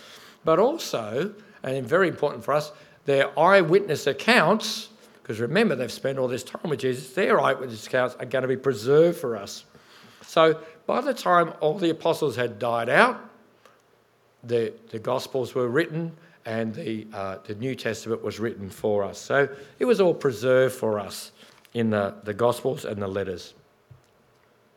but 0.45 0.59
also, 0.59 1.35
and 1.63 1.87
very 1.87 2.09
important 2.09 2.45
for 2.45 2.55
us, 2.55 2.73
their 3.05 3.39
eyewitness 3.39 4.07
accounts 4.07 4.89
because 5.27 5.41
remember, 5.41 5.75
they've 5.75 5.91
spent 5.91 6.19
all 6.19 6.29
this 6.29 6.45
time 6.45 6.71
with 6.71 6.79
Jesus. 6.79 7.13
Their 7.13 7.41
eyewitness 7.41 7.85
accounts 7.89 8.15
are 8.21 8.27
going 8.27 8.43
to 8.43 8.49
be 8.49 8.57
preserved 8.57 9.19
for 9.19 9.37
us. 9.37 9.65
So 10.23 10.61
by 10.87 11.01
the 11.01 11.13
time 11.13 11.53
all 11.59 11.77
the 11.77 11.91
apostles 11.91 12.37
had 12.37 12.61
died 12.61 12.89
out, 12.89 13.29
the, 14.45 14.73
the 14.91 15.01
Gospels 15.01 15.53
were 15.53 15.67
written 15.67 16.13
and 16.45 16.73
the, 16.77 17.09
uh, 17.13 17.39
the 17.45 17.57
New 17.57 17.75
Testament 17.75 18.23
was 18.23 18.39
written 18.39 18.71
for 18.71 19.03
us. 19.03 19.19
So 19.19 19.49
it 19.81 19.85
was 19.85 20.01
all 20.01 20.15
preserved 20.15 20.77
for 20.77 21.01
us 21.01 21.33
in 21.75 21.91
the, 21.91 22.15
the 22.23 22.33
Gospels 22.33 22.85
and 22.85 23.03
the 23.03 23.09
letters. 23.09 23.55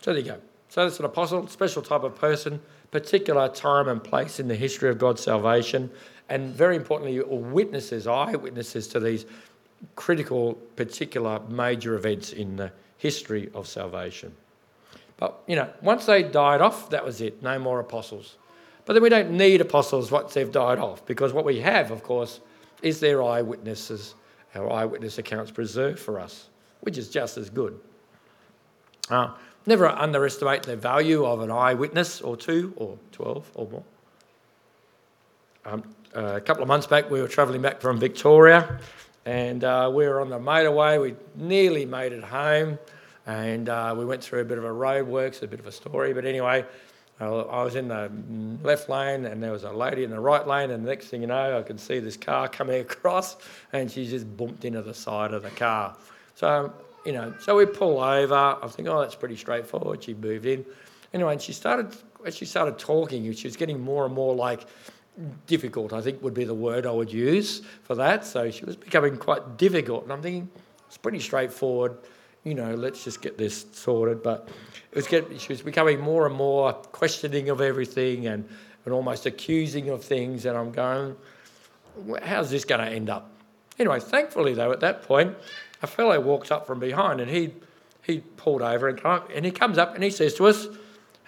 So 0.02 0.14
there 0.14 0.20
you 0.24 0.30
go. 0.30 0.40
So 0.70 0.84
that's 0.84 0.98
an 0.98 1.06
apostle, 1.06 1.46
special 1.46 1.84
type 1.84 2.02
of 2.02 2.16
person, 2.16 2.60
particular 2.90 3.50
time 3.50 3.88
and 3.88 4.04
place 4.04 4.40
in 4.40 4.48
the 4.48 4.56
history 4.56 4.90
of 4.90 4.98
God's 4.98 5.22
salvation, 5.22 5.92
and 6.28 6.56
very 6.56 6.76
importantly, 6.76 7.22
witnesses, 7.22 8.08
eyewitnesses 8.08 8.88
to 8.88 9.00
these 9.00 9.28
critical, 9.96 10.54
particular 10.76 11.40
major 11.50 11.96
events 11.96 12.34
in 12.34 12.56
the 12.56 12.72
history 12.98 13.50
of 13.54 13.68
salvation. 13.68 14.36
But, 15.18 15.42
you 15.48 15.56
know, 15.56 15.70
once 15.82 16.06
they 16.06 16.24
died 16.24 16.62
off, 16.62 16.90
that 16.92 17.04
was 17.04 17.22
it. 17.22 17.42
No 17.44 17.60
more 17.60 17.80
apostles. 17.80 18.38
But 18.86 18.94
then 18.94 19.04
we 19.04 19.10
don't 19.10 19.32
need 19.32 19.62
apostles 19.62 20.12
once 20.12 20.34
they've 20.34 20.52
died 20.52 20.80
off, 20.80 21.06
because 21.06 21.34
what 21.34 21.46
we 21.46 21.60
have, 21.60 21.92
of 21.92 22.04
course, 22.04 22.40
is 22.82 23.00
their 23.00 23.22
eyewitnesses, 23.22 24.16
our 24.56 24.72
eyewitness 24.72 25.18
accounts 25.18 25.52
preserved 25.52 26.00
for 26.00 26.20
us, 26.20 26.48
which 26.82 26.98
is 26.98 27.10
just 27.10 27.38
as 27.38 27.50
good. 27.50 27.80
Uh, 29.10 29.32
never 29.66 29.88
underestimate 29.88 30.64
the 30.64 30.76
value 30.76 31.26
of 31.26 31.42
an 31.42 31.52
eyewitness 31.52 32.22
or 32.22 32.38
two 32.38 32.74
or 32.78 32.98
12 33.12 33.52
or 33.56 33.68
more. 33.68 33.84
Um, 35.66 35.84
uh, 36.16 36.36
a 36.36 36.42
couple 36.42 36.64
of 36.64 36.68
months 36.68 36.88
back, 36.88 37.12
we 37.12 37.22
were 37.22 37.28
travelling 37.28 37.62
back 37.62 37.82
from 37.82 38.00
Victoria 38.00 38.80
and 39.30 39.64
uh, 39.64 39.92
we 39.94 40.08
were 40.08 40.22
on 40.22 40.30
the 40.30 40.40
motorway. 40.40 41.00
We 41.00 41.16
nearly 41.36 41.86
made 41.86 42.14
it 42.14 42.24
home, 42.24 42.80
and 43.28 43.70
uh, 43.70 43.94
we 43.96 44.04
went 44.04 44.24
through 44.24 44.42
a 44.42 44.46
bit 44.46 44.58
of 44.58 44.64
a 44.64 44.70
roadworks, 44.70 45.44
a 45.44 45.48
bit 45.48 45.60
of 45.60 45.68
a 45.68 45.72
story. 45.72 46.14
But 46.14 46.26
anyway, 46.26 46.66
I 47.20 47.28
was 47.64 47.76
in 47.76 47.90
the 47.90 48.12
left 48.64 48.90
lane 48.90 49.26
and 49.26 49.44
there 49.44 49.52
was 49.52 49.66
a 49.66 49.72
lady 49.72 50.04
in 50.04 50.10
the 50.10 50.20
right 50.20 50.48
lane, 50.48 50.72
and 50.72 50.84
the 50.84 50.90
next 50.90 51.10
thing 51.10 51.22
you 51.22 51.28
know, 51.28 51.60
I 51.60 51.62
could 51.62 51.80
see 51.80 52.00
this 52.00 52.18
car 52.18 52.48
coming 52.48 52.82
across, 52.82 53.38
and 53.72 53.92
she 53.92 54.08
just 54.08 54.36
bumped 54.36 54.66
into 54.66 54.82
the 54.82 54.96
side 54.96 55.32
of 55.32 55.44
the 55.44 55.52
car. 55.52 55.96
So, 56.34 56.74
you 57.06 57.12
know, 57.12 57.36
so 57.40 57.56
we 57.56 57.68
pull 57.68 58.00
over. 58.00 58.34
I 58.34 58.68
think, 58.68 58.88
oh, 58.88 59.00
that's 59.00 59.16
pretty 59.16 59.38
straightforward. 59.38 60.04
She 60.04 60.16
moved 60.16 60.48
in. 60.48 60.66
Anyway, 61.14 61.34
and 61.34 61.42
she 61.42 61.54
started, 61.54 61.96
as 62.26 62.36
she 62.36 62.46
started 62.46 62.80
talking, 62.80 63.32
she 63.34 63.48
was 63.48 63.58
getting 63.58 63.80
more 63.80 64.08
and 64.08 64.16
more 64.16 64.34
like 64.34 64.66
difficult, 65.48 65.94
I 65.94 66.02
think 66.02 66.22
would 66.24 66.34
be 66.34 66.46
the 66.46 66.54
word 66.54 66.86
I 66.86 66.92
would 66.92 67.12
use 67.12 67.62
for 67.84 67.96
that. 67.96 68.26
So 68.26 68.50
she 68.52 68.66
was 68.66 68.76
becoming 68.76 69.18
quite 69.18 69.58
difficult. 69.58 70.04
And 70.04 70.14
I'm 70.14 70.22
thinking, 70.22 70.50
it's 70.88 70.98
pretty 70.98 71.20
straightforward 71.20 71.98
you 72.44 72.56
know, 72.56 72.74
let's 72.76 73.04
just 73.04 73.22
get 73.22 73.38
this 73.38 73.66
sorted. 73.72 74.24
But 74.24 74.50
it 74.92 74.96
was 74.96 75.08
get, 75.08 75.40
she 75.40 75.54
was 75.54 75.62
becoming 75.62 76.00
more 76.00 76.26
and 76.26 76.36
more 76.36 76.74
questioning 76.74 77.50
of 77.50 77.62
everything 77.62 78.28
and, 78.28 78.48
and 78.86 78.94
almost 78.94 79.26
accusing 79.26 79.90
of 79.90 80.04
things. 80.04 80.46
And 80.46 80.58
I'm 80.58 80.72
going, 80.72 81.16
how's 82.24 82.50
this 82.50 82.66
going 82.66 82.82
to 82.82 82.92
end 82.92 83.10
up? 83.10 83.32
Anyway, 83.78 84.00
thankfully, 84.00 84.54
though, 84.54 84.72
at 84.72 84.80
that 84.82 85.04
point, 85.04 85.36
a 85.82 85.88
fellow 85.88 86.20
walks 86.20 86.52
up 86.52 86.68
from 86.68 86.80
behind 86.80 87.22
and 87.22 87.30
he, 87.30 87.54
he 88.04 88.20
pulled 88.38 88.62
over 88.62 88.90
and, 88.90 89.00
and 89.34 89.46
he 89.46 89.52
comes 89.52 89.78
up 89.78 89.96
and 89.96 90.04
he 90.04 90.10
says 90.10 90.34
to 90.36 90.48
us, 90.48 90.68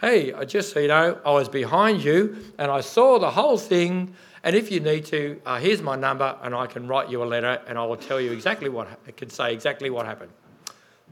Hey, 0.02 0.34
just 0.48 0.74
so 0.74 0.80
you 0.80 0.88
know, 0.88 1.20
I 1.24 1.32
was 1.32 1.48
behind 1.48 2.04
you 2.04 2.36
and 2.58 2.72
I 2.72 2.82
saw 2.82 3.20
the 3.20 3.30
whole 3.30 3.60
thing. 3.60 4.16
And 4.44 4.56
if 4.56 4.72
you 4.72 4.80
need 4.80 5.06
to, 5.06 5.40
uh, 5.46 5.60
here's 5.60 5.84
my 5.84 5.96
number 5.96 6.36
and 6.42 6.56
I 6.56 6.66
can 6.66 6.88
write 6.88 7.12
you 7.12 7.22
a 7.22 7.26
letter 7.26 7.62
and 7.68 7.78
I 7.78 7.86
will 7.86 7.98
tell 7.98 8.20
you 8.20 8.32
exactly 8.32 8.68
what, 8.68 8.88
I 9.08 9.12
can 9.12 9.30
say 9.30 9.54
exactly 9.54 9.92
what 9.92 10.08
happened. 10.08 10.32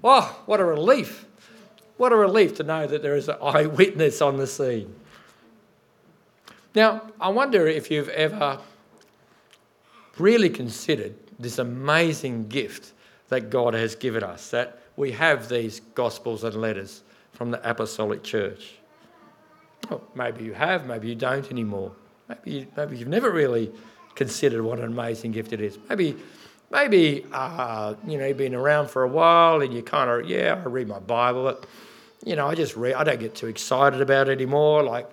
Oh, 0.04 0.42
what 0.48 0.60
a 0.60 0.66
relief. 0.66 1.28
What 1.98 2.12
a 2.12 2.16
relief 2.16 2.56
to 2.56 2.64
know 2.64 2.88
that 2.88 3.04
there 3.04 3.16
is 3.16 3.30
an 3.30 3.36
eyewitness 3.44 4.24
on 4.24 4.38
the 4.38 4.48
scene. 4.48 4.96
Now, 6.74 7.04
I 7.22 7.30
wonder 7.30 7.68
if 7.68 7.92
you've 7.92 8.10
ever 8.10 8.60
really 10.18 10.50
considered 10.50 11.14
this 11.38 11.60
amazing 11.60 12.48
gift 12.48 12.94
that 13.28 13.52
God 13.52 13.76
has 13.76 13.94
given 13.94 14.24
us, 14.24 14.50
that 14.50 14.82
we 14.96 15.12
have 15.12 15.48
these 15.48 15.80
gospels 15.94 16.44
and 16.44 16.56
letters 16.56 17.04
from 17.34 17.52
the 17.52 17.70
Apostolic 17.70 18.24
Church. 18.24 18.79
Well, 19.90 20.02
maybe 20.16 20.44
you 20.44 20.54
have, 20.54 20.86
maybe 20.86 21.10
you 21.10 21.16
don't 21.16 21.50
anymore. 21.52 21.92
Maybe, 22.28 22.52
you, 22.52 22.68
maybe 22.76 22.98
you've 22.98 23.08
never 23.08 23.32
really 23.32 23.72
considered 24.16 24.64
what 24.64 24.80
an 24.80 24.86
amazing 24.86 25.32
gift 25.32 25.54
it 25.54 25.62
is. 25.62 25.78
Maybe 25.90 26.16
maybe 26.72 27.26
uh, 27.32 27.96
you 28.08 28.18
know 28.18 28.26
you've 28.26 28.38
been 28.38 28.56
around 28.56 28.90
for 28.90 29.04
a 29.04 29.08
while 29.08 29.62
and 29.62 29.74
you 29.74 29.82
kind 29.82 30.10
of 30.10 30.30
yeah 30.30 30.62
I 30.64 30.68
read 30.68 30.88
my 30.88 31.00
Bible, 31.00 31.44
but 31.44 31.66
you 32.24 32.36
know 32.36 32.48
I 32.48 32.56
just 32.56 32.76
read 32.76 32.96
I 32.96 33.04
don't 33.04 33.20
get 33.20 33.36
too 33.36 33.48
excited 33.48 34.02
about 34.02 34.30
it 34.30 34.34
anymore. 34.34 34.84
Like 34.84 35.10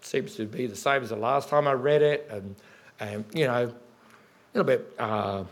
seems 0.00 0.36
to 0.36 0.46
be 0.46 0.66
the 0.66 0.76
same 0.76 1.02
as 1.02 1.10
the 1.10 1.16
last 1.16 1.48
time 1.48 1.68
I 1.68 1.72
read 1.72 2.02
it, 2.02 2.28
and 2.30 2.56
and 3.00 3.24
you 3.34 3.46
know 3.46 3.64
a 3.64 3.72
little 4.58 4.66
bit. 4.66 4.92
Uh, 4.98 5.44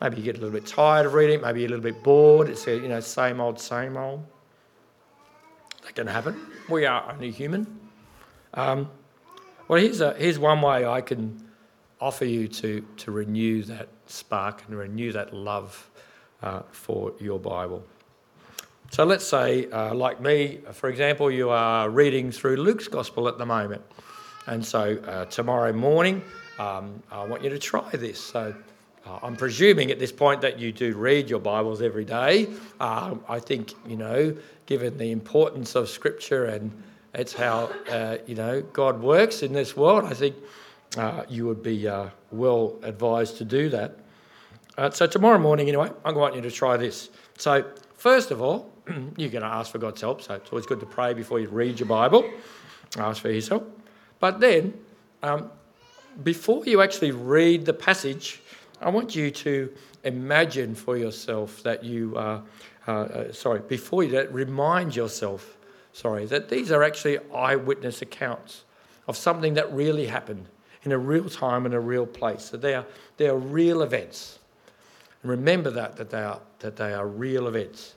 maybe 0.00 0.16
you 0.16 0.22
get 0.22 0.36
a 0.36 0.40
little 0.40 0.58
bit 0.58 0.66
tired 0.66 1.06
of 1.06 1.14
reading, 1.14 1.40
maybe 1.40 1.60
you're 1.60 1.68
a 1.68 1.76
little 1.76 1.82
bit 1.82 2.02
bored. 2.02 2.48
It's 2.48 2.66
you 2.66 2.88
know 2.88 3.00
same 3.00 3.40
old, 3.40 3.60
same 3.60 3.96
old. 3.96 4.24
That 5.84 5.94
can 5.94 6.06
happen. 6.06 6.40
We 6.68 6.86
are 6.86 7.12
only 7.12 7.30
human. 7.30 7.78
Um, 8.54 8.90
well, 9.68 9.80
here's 9.80 10.00
a, 10.00 10.14
here's 10.14 10.38
one 10.38 10.62
way 10.62 10.86
I 10.86 11.00
can 11.00 11.44
offer 12.00 12.24
you 12.24 12.48
to 12.48 12.84
to 12.96 13.10
renew 13.10 13.62
that 13.64 13.88
spark 14.06 14.62
and 14.66 14.78
renew 14.78 15.12
that 15.12 15.32
love 15.32 15.90
uh, 16.42 16.62
for 16.70 17.12
your 17.20 17.38
Bible. 17.38 17.84
So 18.90 19.04
let's 19.04 19.26
say, 19.26 19.68
uh, 19.70 19.94
like 19.94 20.20
me, 20.20 20.60
for 20.72 20.88
example, 20.88 21.30
you 21.30 21.50
are 21.50 21.90
reading 21.90 22.30
through 22.30 22.56
Luke's 22.56 22.86
Gospel 22.86 23.28
at 23.28 23.38
the 23.38 23.46
moment. 23.46 23.82
And 24.46 24.64
so 24.64 24.98
uh, 25.06 25.24
tomorrow 25.26 25.72
morning, 25.72 26.22
um, 26.58 27.02
I 27.10 27.24
want 27.24 27.42
you 27.42 27.50
to 27.50 27.58
try 27.58 27.90
this. 27.90 28.20
So 28.20 28.54
uh, 29.06 29.18
I'm 29.22 29.36
presuming 29.36 29.90
at 29.90 29.98
this 29.98 30.12
point 30.12 30.40
that 30.40 30.58
you 30.58 30.72
do 30.72 30.96
read 30.96 31.28
your 31.28 31.40
Bibles 31.40 31.82
every 31.82 32.06
day. 32.06 32.48
Um, 32.80 33.22
I 33.28 33.38
think, 33.38 33.74
you 33.86 33.96
know, 33.96 34.34
given 34.64 34.96
the 34.96 35.10
importance 35.10 35.74
of 35.74 35.90
Scripture 35.90 36.46
and 36.46 36.72
it's 37.12 37.34
how, 37.34 37.70
uh, 37.90 38.16
you 38.26 38.34
know, 38.34 38.62
God 38.62 39.02
works 39.02 39.42
in 39.42 39.52
this 39.52 39.76
world, 39.76 40.04
I 40.04 40.14
think 40.14 40.36
uh, 40.96 41.24
you 41.28 41.46
would 41.46 41.62
be 41.62 41.86
uh, 41.86 42.08
well 42.30 42.76
advised 42.82 43.36
to 43.38 43.44
do 43.44 43.68
that. 43.68 43.98
Uh, 44.78 44.90
so 44.90 45.06
tomorrow 45.06 45.38
morning, 45.38 45.68
anyway, 45.68 45.90
I 46.04 46.10
want 46.12 46.34
you 46.34 46.40
to 46.40 46.50
try 46.50 46.76
this. 46.78 47.10
So 47.36 47.64
first 47.96 48.30
of 48.30 48.40
all, 48.40 48.72
you're 49.16 49.30
going 49.30 49.42
to 49.42 49.48
ask 49.48 49.70
for 49.70 49.78
God's 49.78 50.00
help. 50.00 50.22
So 50.22 50.34
it's 50.34 50.50
always 50.50 50.66
good 50.66 50.80
to 50.80 50.86
pray 50.86 51.12
before 51.12 51.40
you 51.40 51.48
read 51.48 51.78
your 51.78 51.88
Bible. 51.88 52.28
Ask 52.96 53.20
for 53.20 53.28
His 53.28 53.48
help. 53.48 53.80
But 54.18 54.40
then, 54.40 54.72
um, 55.22 55.50
before 56.22 56.64
you 56.64 56.80
actually 56.80 57.10
read 57.10 57.66
the 57.66 57.72
passage, 57.72 58.40
I 58.84 58.90
want 58.90 59.16
you 59.16 59.30
to 59.30 59.72
imagine 60.04 60.74
for 60.74 60.98
yourself 60.98 61.62
that 61.62 61.82
you, 61.82 62.16
uh, 62.16 62.42
uh, 62.86 62.90
uh, 62.90 63.32
sorry, 63.32 63.60
before 63.60 64.04
you 64.04 64.10
that, 64.10 64.32
remind 64.32 64.94
yourself, 64.94 65.56
sorry, 65.94 66.26
that 66.26 66.50
these 66.50 66.70
are 66.70 66.82
actually 66.82 67.18
eyewitness 67.34 68.02
accounts 68.02 68.64
of 69.08 69.16
something 69.16 69.54
that 69.54 69.72
really 69.72 70.06
happened 70.06 70.46
in 70.82 70.92
a 70.92 70.98
real 70.98 71.30
time 71.30 71.64
in 71.64 71.72
a 71.72 71.80
real 71.80 72.04
place. 72.04 72.44
So 72.44 72.58
they 72.58 72.74
are, 72.74 72.84
they 73.16 73.26
are 73.26 73.38
real 73.38 73.80
events. 73.80 74.38
And 75.22 75.30
remember 75.30 75.70
that, 75.70 75.96
that 75.96 76.10
they 76.10 76.22
are, 76.22 76.40
that 76.58 76.76
they 76.76 76.92
are 76.92 77.06
real 77.06 77.48
events. 77.48 77.94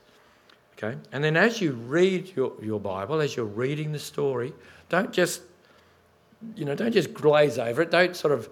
Okay? 0.78 0.98
And 1.12 1.22
then 1.22 1.36
as 1.36 1.60
you 1.60 1.74
read 1.74 2.34
your, 2.34 2.54
your 2.62 2.80
Bible, 2.80 3.20
as 3.20 3.36
you're 3.36 3.46
reading 3.46 3.92
the 3.92 4.00
story, 4.00 4.54
don't 4.88 5.12
just, 5.12 5.42
you 6.56 6.64
know, 6.64 6.76
don't 6.76 6.94
just 6.94 7.14
glaze 7.14 7.58
over 7.58 7.82
it. 7.82 7.92
Don't 7.92 8.16
sort 8.16 8.34
of, 8.34 8.48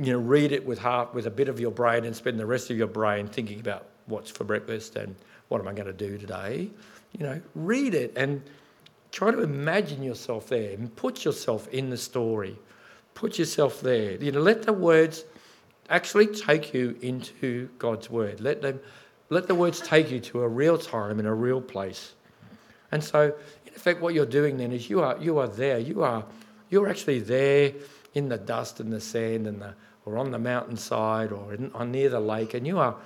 you 0.00 0.14
know, 0.14 0.18
read 0.18 0.50
it 0.50 0.64
with 0.64 0.78
half, 0.78 1.12
with 1.12 1.26
a 1.26 1.30
bit 1.30 1.48
of 1.48 1.60
your 1.60 1.70
brain 1.70 2.06
and 2.06 2.16
spend 2.16 2.40
the 2.40 2.46
rest 2.46 2.70
of 2.70 2.78
your 2.78 2.86
brain 2.86 3.26
thinking 3.26 3.60
about 3.60 3.86
what's 4.06 4.30
for 4.30 4.44
breakfast 4.44 4.96
and 4.96 5.14
what 5.48 5.60
am 5.60 5.68
I 5.68 5.74
going 5.74 5.88
to 5.88 5.92
do 5.92 6.16
today. 6.16 6.70
You 7.12 7.26
know, 7.26 7.40
read 7.54 7.92
it 7.92 8.14
and 8.16 8.42
try 9.12 9.30
to 9.30 9.42
imagine 9.42 10.02
yourself 10.02 10.48
there 10.48 10.72
and 10.72 10.94
put 10.96 11.24
yourself 11.26 11.68
in 11.68 11.90
the 11.90 11.98
story. 11.98 12.56
Put 13.12 13.38
yourself 13.38 13.82
there. 13.82 14.12
You 14.12 14.32
know, 14.32 14.40
let 14.40 14.62
the 14.62 14.72
words 14.72 15.24
actually 15.90 16.28
take 16.28 16.72
you 16.72 16.96
into 17.02 17.68
God's 17.78 18.08
word. 18.08 18.40
Let 18.40 18.62
them 18.62 18.80
let 19.28 19.48
the 19.48 19.54
words 19.54 19.80
take 19.80 20.10
you 20.10 20.18
to 20.20 20.42
a 20.42 20.48
real 20.48 20.78
time 20.78 21.20
in 21.20 21.26
a 21.26 21.34
real 21.34 21.60
place. 21.60 22.14
And 22.90 23.04
so, 23.04 23.34
in 23.66 23.74
effect, 23.74 24.00
what 24.00 24.14
you're 24.14 24.26
doing 24.26 24.56
then 24.56 24.72
is 24.72 24.88
you 24.88 25.02
are 25.02 25.18
you 25.18 25.38
are 25.38 25.48
there. 25.48 25.78
You 25.78 26.02
are 26.04 26.24
you're 26.70 26.88
actually 26.88 27.20
there 27.20 27.72
in 28.14 28.30
the 28.30 28.38
dust 28.38 28.80
and 28.80 28.92
the 28.92 29.00
sand 29.00 29.46
and 29.46 29.60
the 29.60 29.74
or 30.04 30.18
on 30.18 30.30
the 30.30 30.38
mountainside 30.38 31.32
or, 31.32 31.54
in, 31.54 31.72
near 31.90 32.08
the 32.08 32.20
lake, 32.20 32.54
and 32.54 32.66
you 32.66 32.78
are 32.78 32.96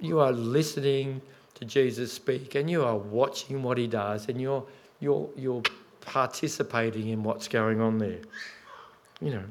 you 0.00 0.18
are 0.18 0.32
listening 0.32 1.22
to 1.54 1.64
Jesus 1.64 2.12
speak, 2.12 2.54
and 2.54 2.70
you 2.70 2.84
are 2.84 2.96
watching 2.96 3.62
what 3.62 3.78
he 3.78 3.86
does, 3.86 4.28
and 4.28 4.40
you're 4.40 4.64
you're 5.00 5.28
you're 5.36 5.62
participating 6.00 7.08
in 7.08 7.22
what's 7.22 7.48
going 7.48 7.80
on 7.80 7.98
there. 7.98 8.20
You 9.20 9.30
know. 9.30 9.44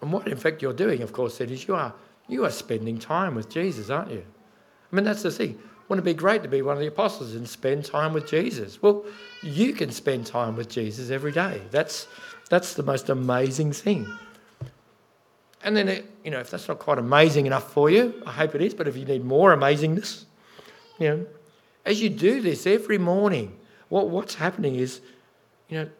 And 0.00 0.12
what, 0.12 0.28
in 0.28 0.36
fact, 0.36 0.62
you're 0.62 0.72
doing, 0.72 1.02
of 1.02 1.12
course, 1.12 1.38
then 1.38 1.50
is 1.50 1.66
you 1.66 1.74
are, 1.74 1.92
you 2.28 2.44
are 2.44 2.50
spending 2.50 2.98
time 2.98 3.34
with 3.34 3.48
Jesus, 3.48 3.90
aren't 3.90 4.10
you? 4.10 4.24
I 4.92 4.96
mean, 4.96 5.04
that's 5.04 5.22
the 5.22 5.30
thing. 5.30 5.58
Wouldn't 5.88 6.06
it 6.06 6.10
be 6.10 6.14
great 6.14 6.42
to 6.42 6.48
be 6.48 6.62
one 6.62 6.74
of 6.74 6.80
the 6.80 6.88
apostles 6.88 7.34
and 7.34 7.48
spend 7.48 7.84
time 7.84 8.12
with 8.12 8.28
Jesus? 8.28 8.82
Well, 8.82 9.04
you 9.42 9.72
can 9.72 9.90
spend 9.90 10.26
time 10.26 10.56
with 10.56 10.68
Jesus 10.68 11.10
every 11.10 11.32
day. 11.32 11.62
That's, 11.70 12.08
that's 12.50 12.74
the 12.74 12.82
most 12.82 13.08
amazing 13.08 13.72
thing. 13.72 14.06
And 15.66 15.76
then, 15.76 16.04
you 16.24 16.30
know, 16.30 16.38
if 16.38 16.48
that's 16.48 16.68
not 16.68 16.78
quite 16.78 16.96
amazing 16.96 17.46
enough 17.46 17.72
for 17.72 17.90
you, 17.90 18.22
I 18.24 18.30
hope 18.30 18.54
it 18.54 18.62
is, 18.62 18.72
but 18.72 18.86
if 18.86 18.96
you 18.96 19.04
need 19.04 19.24
more 19.24 19.54
amazingness, 19.54 20.24
you 21.00 21.08
know, 21.08 21.26
as 21.84 22.00
you 22.00 22.08
do 22.08 22.40
this 22.40 22.68
every 22.68 22.98
morning, 22.98 23.58
what, 23.88 24.08
what's 24.08 24.36
happening 24.36 24.76
is, 24.76 25.00
you 25.68 25.78
know, 25.78 25.90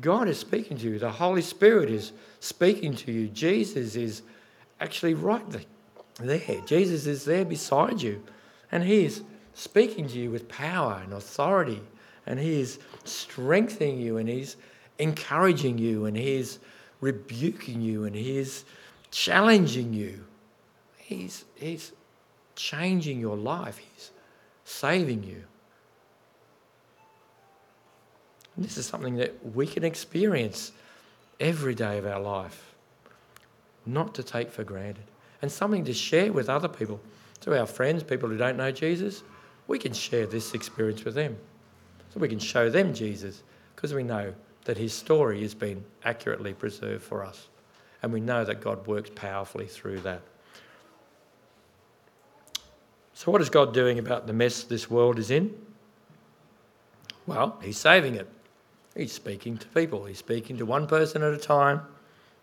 God 0.00 0.28
is 0.28 0.38
speaking 0.38 0.78
to 0.78 0.90
you. 0.90 1.00
The 1.00 1.10
Holy 1.10 1.42
Spirit 1.42 1.90
is 1.90 2.12
speaking 2.38 2.94
to 2.94 3.10
you. 3.10 3.26
Jesus 3.26 3.96
is 3.96 4.22
actually 4.80 5.14
right 5.14 5.44
there. 6.20 6.60
Jesus 6.64 7.06
is 7.06 7.24
there 7.24 7.44
beside 7.44 8.00
you. 8.00 8.22
And 8.70 8.84
He 8.84 9.04
is 9.04 9.24
speaking 9.54 10.06
to 10.06 10.16
you 10.16 10.30
with 10.30 10.48
power 10.48 11.00
and 11.02 11.12
authority. 11.14 11.82
And 12.26 12.38
He 12.38 12.60
is 12.60 12.78
strengthening 13.02 13.98
you 13.98 14.18
and 14.18 14.28
He's 14.28 14.56
encouraging 15.00 15.78
you 15.78 16.06
and 16.06 16.16
He 16.16 16.36
is 16.36 16.60
rebuking 17.02 17.82
you 17.82 18.04
and 18.04 18.16
He 18.16 18.38
is 18.38 18.64
challenging 19.10 19.92
you. 19.92 20.24
He's, 20.96 21.44
he's 21.56 21.92
changing 22.56 23.20
your 23.20 23.36
life. 23.36 23.76
He's 23.76 24.10
saving 24.64 25.22
you. 25.24 25.42
And 28.56 28.64
this 28.64 28.78
is 28.78 28.86
something 28.86 29.16
that 29.16 29.34
we 29.54 29.66
can 29.66 29.84
experience 29.84 30.72
every 31.38 31.74
day 31.74 31.98
of 31.98 32.06
our 32.06 32.20
life, 32.20 32.74
not 33.84 34.14
to 34.14 34.22
take 34.22 34.50
for 34.50 34.64
granted. 34.64 35.04
and 35.42 35.50
something 35.50 35.84
to 35.84 35.92
share 35.92 36.32
with 36.32 36.48
other 36.48 36.68
people. 36.68 37.00
To 37.40 37.58
our 37.58 37.66
friends, 37.66 38.04
people 38.04 38.28
who 38.28 38.36
don't 38.36 38.56
know 38.56 38.70
Jesus, 38.70 39.24
we 39.66 39.78
can 39.78 39.92
share 39.92 40.26
this 40.26 40.54
experience 40.54 41.04
with 41.04 41.16
them. 41.16 41.36
So 42.14 42.20
we 42.20 42.28
can 42.28 42.38
show 42.38 42.70
them 42.70 42.94
Jesus 42.94 43.42
because 43.74 43.92
we 43.92 44.04
know 44.04 44.32
that 44.64 44.76
his 44.76 44.92
story 44.92 45.42
has 45.42 45.54
been 45.54 45.84
accurately 46.04 46.54
preserved 46.54 47.02
for 47.02 47.24
us. 47.24 47.48
And 48.02 48.12
we 48.12 48.20
know 48.20 48.44
that 48.44 48.60
God 48.60 48.86
works 48.86 49.10
powerfully 49.14 49.66
through 49.66 50.00
that. 50.00 50.22
So, 53.14 53.30
what 53.30 53.40
is 53.40 53.50
God 53.50 53.72
doing 53.72 53.98
about 53.98 54.26
the 54.26 54.32
mess 54.32 54.64
this 54.64 54.90
world 54.90 55.18
is 55.18 55.30
in? 55.30 55.54
Well, 57.26 57.56
He's 57.62 57.78
saving 57.78 58.16
it. 58.16 58.28
He's 58.96 59.12
speaking 59.12 59.56
to 59.58 59.68
people. 59.68 60.04
He's 60.04 60.18
speaking 60.18 60.58
to 60.58 60.66
one 60.66 60.86
person 60.86 61.22
at 61.22 61.32
a 61.32 61.38
time. 61.38 61.82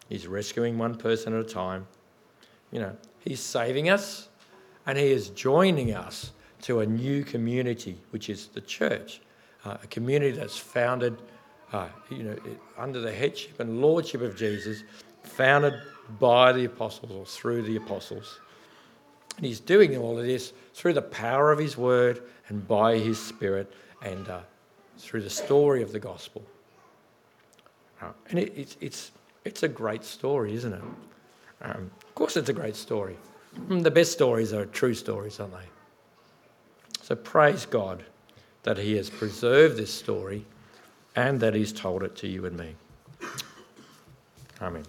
He's 0.08 0.26
rescuing 0.26 0.78
one 0.78 0.96
person 0.96 1.34
at 1.34 1.46
a 1.46 1.50
time. 1.50 1.86
You 2.72 2.80
know, 2.80 2.96
He's 3.20 3.42
saving 3.42 3.90
us 3.90 4.30
and 4.86 4.98
He 4.98 5.12
is 5.12 5.30
joining 5.30 5.94
us 5.94 6.32
to 6.62 6.80
a 6.80 6.86
new 6.86 7.24
community, 7.24 7.98
which 8.12 8.30
is 8.30 8.48
the 8.48 8.62
church, 8.62 9.22
uh, 9.66 9.78
a 9.84 9.88
community 9.88 10.32
that's 10.32 10.58
founded, 10.58 11.18
uh, 11.72 11.88
you 12.10 12.24
know, 12.24 12.36
under 12.78 13.00
the 13.00 13.12
headship 13.12 13.60
and 13.60 13.82
lordship 13.82 14.22
of 14.22 14.36
Jesus, 14.36 14.84
founded 15.24 15.74
by 16.20 16.52
the 16.52 16.66
apostles 16.66 17.12
or 17.12 17.26
through 17.26 17.62
the 17.64 17.76
apostles. 17.76 18.40
And 19.38 19.46
he's 19.46 19.60
doing 19.60 19.96
all 19.98 20.18
of 20.18 20.26
this 20.26 20.54
through 20.74 20.94
the 20.94 21.02
power 21.02 21.52
of 21.52 21.60
his 21.60 21.78
word 21.78 22.24
and 22.48 22.68
by 22.68 22.98
his 22.98 23.20
spirit 23.20 23.72
and 24.02 24.28
uh, 24.28 24.40
through 24.98 25.22
the 25.22 25.30
story 25.30 25.82
of 25.82 25.92
the 25.92 26.00
gospel. 26.00 26.44
Uh, 28.02 28.12
and 28.30 28.40
it, 28.40 28.54
it's, 28.56 28.78
it's, 28.82 29.12
it's 29.46 29.64
a 29.64 29.68
great 29.68 30.04
story, 30.04 30.54
isn't 30.54 30.74
it? 30.74 30.82
Um, 31.62 31.92
of 32.02 32.16
course, 32.16 32.38
it's 32.38 32.50
a 32.50 32.54
great 32.54 32.76
story. 32.76 33.18
Mm, 33.68 33.84
the 33.84 33.92
best 33.92 34.12
stories 34.12 34.54
are 34.54 34.66
true 34.66 34.94
stories, 34.94 35.40
aren't 35.40 35.54
they? 35.54 35.68
So 37.02 37.16
praise 37.16 37.66
God 37.66 38.04
that 38.64 38.78
He 38.78 38.96
has 38.98 39.10
preserved 39.10 39.78
this 39.78 39.94
story 39.94 40.46
and 41.20 41.40
that 41.42 41.54
He's 41.54 41.74
told 41.74 42.04
it 42.04 42.16
to 42.18 42.28
you 42.28 42.46
and 42.46 42.58
me. 42.58 42.76
Amen. 44.62 44.86